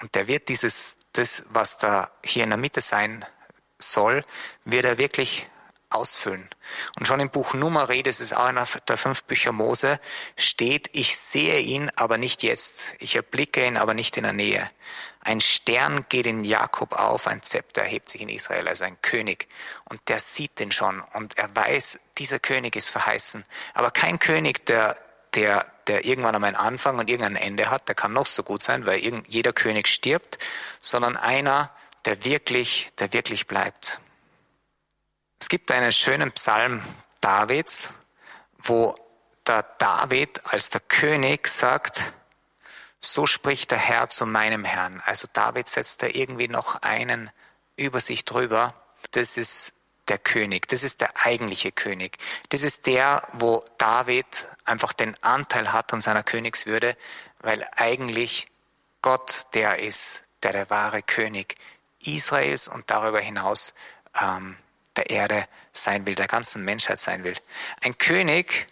Und 0.00 0.14
der 0.16 0.26
wird 0.26 0.48
dieses, 0.48 0.98
das, 1.12 1.44
was 1.50 1.78
da 1.78 2.10
hier 2.24 2.42
in 2.44 2.50
der 2.50 2.58
Mitte 2.58 2.80
sein 2.80 3.24
soll, 3.78 4.24
wird 4.64 4.84
er 4.84 4.98
wirklich 4.98 5.46
ausfüllen. 5.90 6.48
Und 6.98 7.06
schon 7.06 7.20
im 7.20 7.30
Buch 7.30 7.54
Numeri, 7.54 8.02
das 8.02 8.20
ist 8.20 8.34
auch 8.34 8.46
einer 8.46 8.66
der 8.88 8.96
fünf 8.96 9.24
Bücher 9.24 9.52
Mose, 9.52 10.00
steht, 10.36 10.90
ich 10.92 11.16
sehe 11.16 11.60
ihn, 11.60 11.90
aber 11.94 12.18
nicht 12.18 12.42
jetzt. 12.42 12.94
Ich 12.98 13.14
erblicke 13.14 13.64
ihn, 13.64 13.76
aber 13.76 13.94
nicht 13.94 14.16
in 14.16 14.24
der 14.24 14.32
Nähe. 14.32 14.68
Ein 15.20 15.40
Stern 15.40 16.06
geht 16.08 16.26
in 16.26 16.42
Jakob 16.42 16.94
auf, 16.94 17.28
ein 17.28 17.42
Zepter 17.42 17.82
erhebt 17.82 18.08
sich 18.08 18.22
in 18.22 18.28
Israel, 18.28 18.66
also 18.66 18.84
ein 18.84 19.00
König. 19.02 19.48
Und 19.84 20.00
der 20.08 20.18
sieht 20.18 20.58
den 20.58 20.72
schon 20.72 21.00
und 21.12 21.38
er 21.38 21.54
weiß, 21.54 22.00
dieser 22.18 22.38
König 22.38 22.76
ist 22.76 22.90
verheißen. 22.90 23.44
Aber 23.74 23.90
kein 23.90 24.18
König, 24.18 24.66
der, 24.66 24.96
der, 25.34 25.66
der 25.86 26.04
irgendwann 26.04 26.34
einmal 26.34 26.48
einen 26.48 26.56
Anfang 26.56 26.98
und 26.98 27.08
irgendein 27.08 27.36
Ende 27.36 27.70
hat, 27.70 27.88
der 27.88 27.94
kann 27.94 28.12
noch 28.12 28.26
so 28.26 28.42
gut 28.42 28.62
sein, 28.62 28.86
weil 28.86 28.98
jeder 29.26 29.52
König 29.52 29.88
stirbt, 29.88 30.38
sondern 30.80 31.16
einer, 31.16 31.70
der 32.04 32.24
wirklich, 32.24 32.90
der 32.98 33.12
wirklich 33.12 33.46
bleibt. 33.46 34.00
Es 35.40 35.48
gibt 35.48 35.70
einen 35.70 35.92
schönen 35.92 36.32
Psalm 36.32 36.82
Davids, 37.20 37.90
wo 38.58 38.94
der 39.46 39.64
David 39.78 40.46
als 40.46 40.70
der 40.70 40.80
König 40.80 41.48
sagt, 41.48 42.12
so 43.00 43.26
spricht 43.26 43.72
der 43.72 43.78
Herr 43.78 44.08
zu 44.08 44.26
meinem 44.26 44.64
Herrn. 44.64 45.02
Also 45.04 45.28
David 45.32 45.68
setzt 45.68 46.02
da 46.02 46.06
irgendwie 46.06 46.48
noch 46.48 46.82
einen 46.82 47.30
über 47.76 48.00
sich 48.00 48.24
drüber. 48.24 48.74
Das 49.10 49.36
ist 49.36 49.74
der 50.08 50.18
König, 50.18 50.68
das 50.68 50.82
ist 50.82 51.00
der 51.00 51.24
eigentliche 51.24 51.72
König. 51.72 52.18
Das 52.48 52.62
ist 52.62 52.86
der, 52.86 53.26
wo 53.32 53.64
David 53.78 54.46
einfach 54.64 54.92
den 54.92 55.20
Anteil 55.22 55.72
hat 55.72 55.92
an 55.92 56.00
seiner 56.00 56.22
Königswürde, 56.22 56.96
weil 57.40 57.66
eigentlich 57.76 58.48
Gott 59.00 59.46
der 59.54 59.78
ist, 59.78 60.24
der 60.42 60.52
der 60.52 60.70
wahre 60.70 61.02
König 61.02 61.56
Israels 62.04 62.68
und 62.68 62.90
darüber 62.90 63.20
hinaus 63.20 63.74
ähm, 64.20 64.56
der 64.96 65.10
Erde 65.10 65.46
sein 65.72 66.06
will, 66.06 66.14
der 66.14 66.28
ganzen 66.28 66.64
Menschheit 66.64 66.98
sein 66.98 67.24
will. 67.24 67.36
Ein 67.80 67.96
König, 67.96 68.66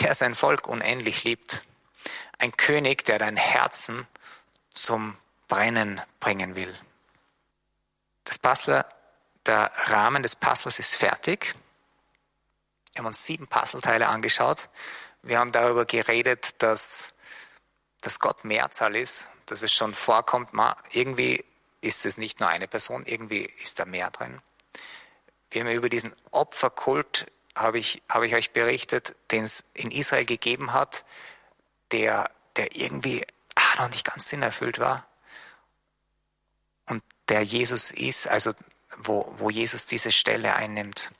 der 0.00 0.14
sein 0.14 0.34
Volk 0.34 0.66
unendlich 0.66 1.24
liebt. 1.24 1.62
Ein 2.38 2.56
König, 2.56 3.04
der 3.04 3.18
dein 3.18 3.36
Herzen 3.36 4.06
zum 4.70 5.16
Brennen 5.48 6.00
bringen 6.18 6.56
will. 6.56 6.74
Das 8.24 8.38
Puzzle, 8.38 8.84
der 9.46 9.70
Rahmen 9.86 10.22
des 10.22 10.36
Puzzles 10.36 10.78
ist 10.78 10.96
fertig. 10.96 11.54
Wir 12.92 13.00
haben 13.00 13.06
uns 13.06 13.24
sieben 13.24 13.46
Puzzleteile 13.46 14.08
angeschaut. 14.08 14.68
Wir 15.22 15.38
haben 15.38 15.52
darüber 15.52 15.84
geredet, 15.84 16.62
dass, 16.62 17.14
dass 18.00 18.18
Gott 18.18 18.44
Mehrzahl 18.44 18.94
ist, 18.96 19.30
dass 19.46 19.62
es 19.62 19.72
schon 19.72 19.94
vorkommt, 19.94 20.50
irgendwie 20.92 21.44
ist 21.80 22.06
es 22.06 22.16
nicht 22.16 22.40
nur 22.40 22.48
eine 22.48 22.68
Person, 22.68 23.04
irgendwie 23.04 23.44
ist 23.62 23.78
da 23.78 23.84
mehr 23.84 24.10
drin. 24.10 24.40
Wir 25.50 25.62
haben 25.62 25.70
über 25.70 25.88
diesen 25.88 26.14
Opferkult, 26.30 27.26
habe 27.54 27.78
ich, 27.78 28.02
habe 28.08 28.26
ich 28.26 28.34
euch 28.34 28.52
berichtet, 28.52 29.14
den 29.30 29.44
es 29.44 29.64
in 29.74 29.90
Israel 29.90 30.24
gegeben 30.24 30.72
hat, 30.72 31.04
der, 31.92 32.30
der 32.56 32.74
irgendwie 32.74 33.24
ah, 33.54 33.82
noch 33.82 33.90
nicht 33.90 34.04
ganz 34.04 34.28
sinnerfüllt 34.28 34.78
war. 34.78 35.06
Und 36.86 37.02
der 37.28 37.42
Jesus 37.42 37.90
ist, 37.90 38.26
also 38.26 38.52
wo, 38.98 39.32
wo 39.36 39.50
Jesus 39.50 39.86
diese 39.86 40.10
Stelle 40.10 40.54
einnimmt. 40.54 41.12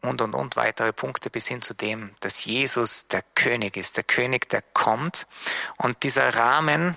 Und, 0.00 0.20
und, 0.20 0.34
und 0.34 0.56
weitere 0.56 0.92
Punkte 0.92 1.30
bis 1.30 1.48
hin 1.48 1.62
zu 1.62 1.72
dem, 1.72 2.14
dass 2.20 2.44
Jesus 2.44 3.08
der 3.08 3.22
König 3.34 3.76
ist, 3.76 3.96
der 3.96 4.04
König, 4.04 4.50
der 4.50 4.60
kommt. 4.60 5.26
Und 5.76 6.02
dieser 6.02 6.36
Rahmen 6.36 6.94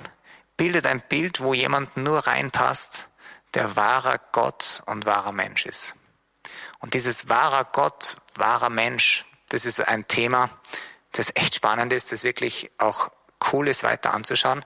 bildet 0.57 0.87
ein 0.87 1.01
Bild, 1.01 1.39
wo 1.39 1.53
jemand 1.53 1.95
nur 1.95 2.27
reinpasst, 2.27 3.07
der 3.53 3.75
wahrer 3.77 4.19
Gott 4.33 4.83
und 4.87 5.05
wahrer 5.05 5.31
Mensch 5.31 5.65
ist. 5.65 5.95
Und 6.79 6.95
dieses 6.95 7.29
wahrer 7.29 7.63
Gott, 7.63 8.17
wahrer 8.35 8.69
Mensch, 8.69 9.25
das 9.49 9.65
ist 9.65 9.79
ein 9.87 10.07
Thema, 10.07 10.49
das 11.13 11.31
echt 11.35 11.55
spannend 11.55 11.93
ist, 11.93 12.11
das 12.11 12.23
wirklich 12.23 12.69
auch 12.77 13.09
cool 13.51 13.67
ist, 13.67 13.83
weiter 13.83 14.13
anzuschauen. 14.13 14.65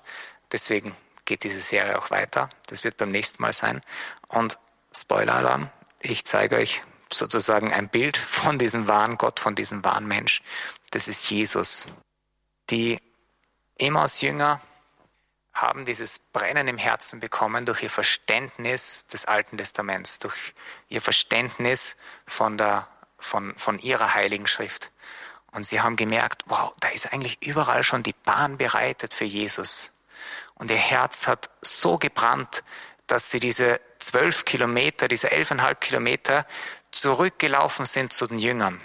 Deswegen 0.52 0.96
geht 1.26 1.44
diese 1.44 1.60
Serie 1.60 1.98
auch 1.98 2.12
weiter. 2.12 2.50
Das 2.68 2.84
wird 2.84 2.98
beim 2.98 3.12
nächsten 3.12 3.42
Mal 3.42 3.54
sein. 3.54 3.82
Und 4.28 4.58
Spoiler-Alarm, 4.94 5.70
ich 6.02 6.26
zeige 6.26 6.58
euch 6.58 6.84
sozusagen 7.14 7.74
ein 7.74 7.90
Bild 7.90 8.18
von 8.18 8.58
diesem 8.58 8.88
wahren 8.88 9.18
Gott, 9.18 9.40
von 9.40 9.56
diesem 9.56 9.84
wahren 9.84 10.08
Mensch. 10.08 10.42
Das 10.92 11.08
ist 11.08 11.30
Jesus. 11.30 11.88
Die 12.70 13.00
Emmaus-Jünger 13.78 14.62
haben 15.54 15.86
dieses 15.86 16.20
Brennen 16.20 16.68
im 16.68 16.78
Herzen 16.78 17.20
bekommen 17.20 17.66
durch 17.66 17.84
ihr 17.84 17.90
Verständnis 17.90 19.06
des 19.08 19.26
Alten 19.26 19.58
Testaments, 19.58 20.20
durch 20.20 20.54
ihr 20.88 21.02
Verständnis 21.02 21.98
von, 22.26 22.58
der, 22.58 22.88
von, 23.18 23.54
von 23.58 23.78
ihrer 23.80 24.14
Heiligen 24.14 24.48
Schrift. 24.48 24.92
Und 25.52 25.66
sie 25.66 25.82
haben 25.82 25.98
gemerkt, 25.98 26.44
wow, 26.48 26.74
da 26.80 26.88
ist 26.90 27.12
eigentlich 27.12 27.42
überall 27.42 27.84
schon 27.84 28.04
die 28.04 28.16
Bahn 28.24 28.58
bereitet 28.58 29.14
für 29.14 29.26
Jesus. 29.26 29.92
Und 30.62 30.70
ihr 30.70 30.78
Herz 30.78 31.26
hat 31.26 31.50
so 31.64 31.98
gebrannt, 31.98 32.64
dass 33.08 33.32
sie 33.32 33.40
diese 33.40 33.82
zwölf 33.98 34.46
Kilometer, 34.46 35.08
diese 35.08 35.32
elfeinhalb 35.32 35.82
Kilometer 35.82 36.46
zurückgelaufen 36.92 37.88
sind 37.88 38.14
zu 38.14 38.28
den 38.28 38.38
Jüngern. 38.38 38.80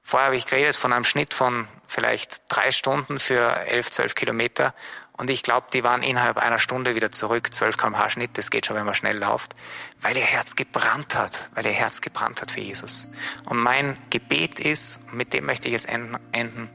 Vorher 0.00 0.26
habe 0.26 0.36
ich 0.36 0.46
geredet 0.46 0.74
von 0.74 0.92
einem 0.92 1.04
Schnitt 1.04 1.32
von 1.32 1.68
vielleicht 1.86 2.42
drei 2.48 2.72
Stunden 2.72 3.20
für 3.20 3.56
elf, 3.68 3.92
zwölf 3.92 4.16
Kilometer. 4.16 4.74
Und 5.12 5.30
ich 5.30 5.44
glaube, 5.44 5.68
die 5.72 5.84
waren 5.84 6.02
innerhalb 6.02 6.38
einer 6.38 6.58
Stunde 6.58 6.96
wieder 6.96 7.12
zurück, 7.12 7.54
12 7.54 7.76
km/h 7.76 8.10
Schnitt, 8.10 8.36
das 8.36 8.50
geht 8.50 8.66
schon, 8.66 8.74
wenn 8.74 8.84
man 8.84 8.96
schnell 8.96 9.18
läuft, 9.18 9.54
weil 10.00 10.16
ihr 10.16 10.24
Herz 10.24 10.56
gebrannt 10.56 11.14
hat, 11.14 11.50
weil 11.54 11.66
ihr 11.66 11.72
Herz 11.72 12.00
gebrannt 12.00 12.42
hat 12.42 12.50
für 12.50 12.60
Jesus. 12.60 13.06
Und 13.44 13.58
mein 13.58 13.96
Gebet 14.10 14.58
ist, 14.58 15.12
mit 15.12 15.34
dem 15.34 15.46
möchte 15.46 15.68
ich 15.68 15.74
es 15.74 15.84
enden, 15.84 16.68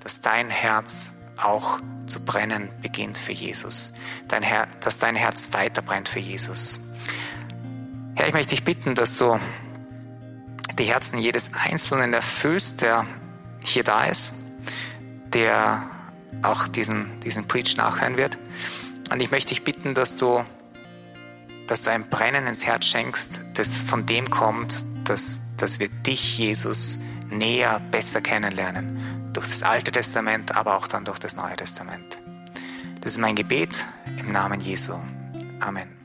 dass 0.00 0.22
dein 0.22 0.50
Herz 0.50 1.14
auch 1.44 1.80
zu 2.06 2.24
brennen 2.24 2.68
beginnt 2.82 3.18
für 3.18 3.32
Jesus. 3.32 3.92
Dein 4.28 4.42
Her 4.42 4.68
dass 4.80 4.98
dein 4.98 5.16
Herz 5.16 5.48
weiter 5.52 5.82
brennt 5.82 6.08
für 6.08 6.18
Jesus. 6.18 6.80
Herr, 8.14 8.28
ich 8.28 8.34
möchte 8.34 8.54
dich 8.54 8.64
bitten, 8.64 8.94
dass 8.94 9.16
du 9.16 9.38
die 10.78 10.84
Herzen 10.84 11.18
jedes 11.18 11.52
Einzelnen 11.54 12.12
erfüllst, 12.12 12.82
der 12.82 13.06
hier 13.64 13.84
da 13.84 14.04
ist, 14.04 14.34
der 15.32 15.82
auch 16.42 16.68
diesen, 16.68 17.20
diesen 17.20 17.46
Preach 17.46 17.76
nachhören 17.76 18.16
wird. 18.16 18.38
Und 19.10 19.20
ich 19.20 19.30
möchte 19.30 19.50
dich 19.50 19.64
bitten, 19.64 19.94
dass 19.94 20.16
du, 20.16 20.44
dass 21.66 21.82
du 21.82 21.90
ein 21.90 22.08
Brennen 22.08 22.46
ins 22.46 22.64
Herz 22.64 22.86
schenkst, 22.86 23.40
das 23.54 23.82
von 23.82 24.06
dem 24.06 24.30
kommt, 24.30 24.84
dass, 25.04 25.40
dass 25.56 25.78
wir 25.78 25.88
dich, 25.88 26.38
Jesus, 26.38 26.98
näher, 27.30 27.80
besser 27.90 28.20
kennenlernen. 28.20 29.21
Durch 29.32 29.46
das 29.46 29.62
Alte 29.62 29.92
Testament, 29.92 30.54
aber 30.54 30.76
auch 30.76 30.86
dann 30.86 31.04
durch 31.04 31.18
das 31.18 31.36
Neue 31.36 31.56
Testament. 31.56 32.20
Das 33.00 33.12
ist 33.12 33.18
mein 33.18 33.34
Gebet 33.34 33.86
im 34.18 34.30
Namen 34.32 34.60
Jesu. 34.60 34.92
Amen. 35.60 36.01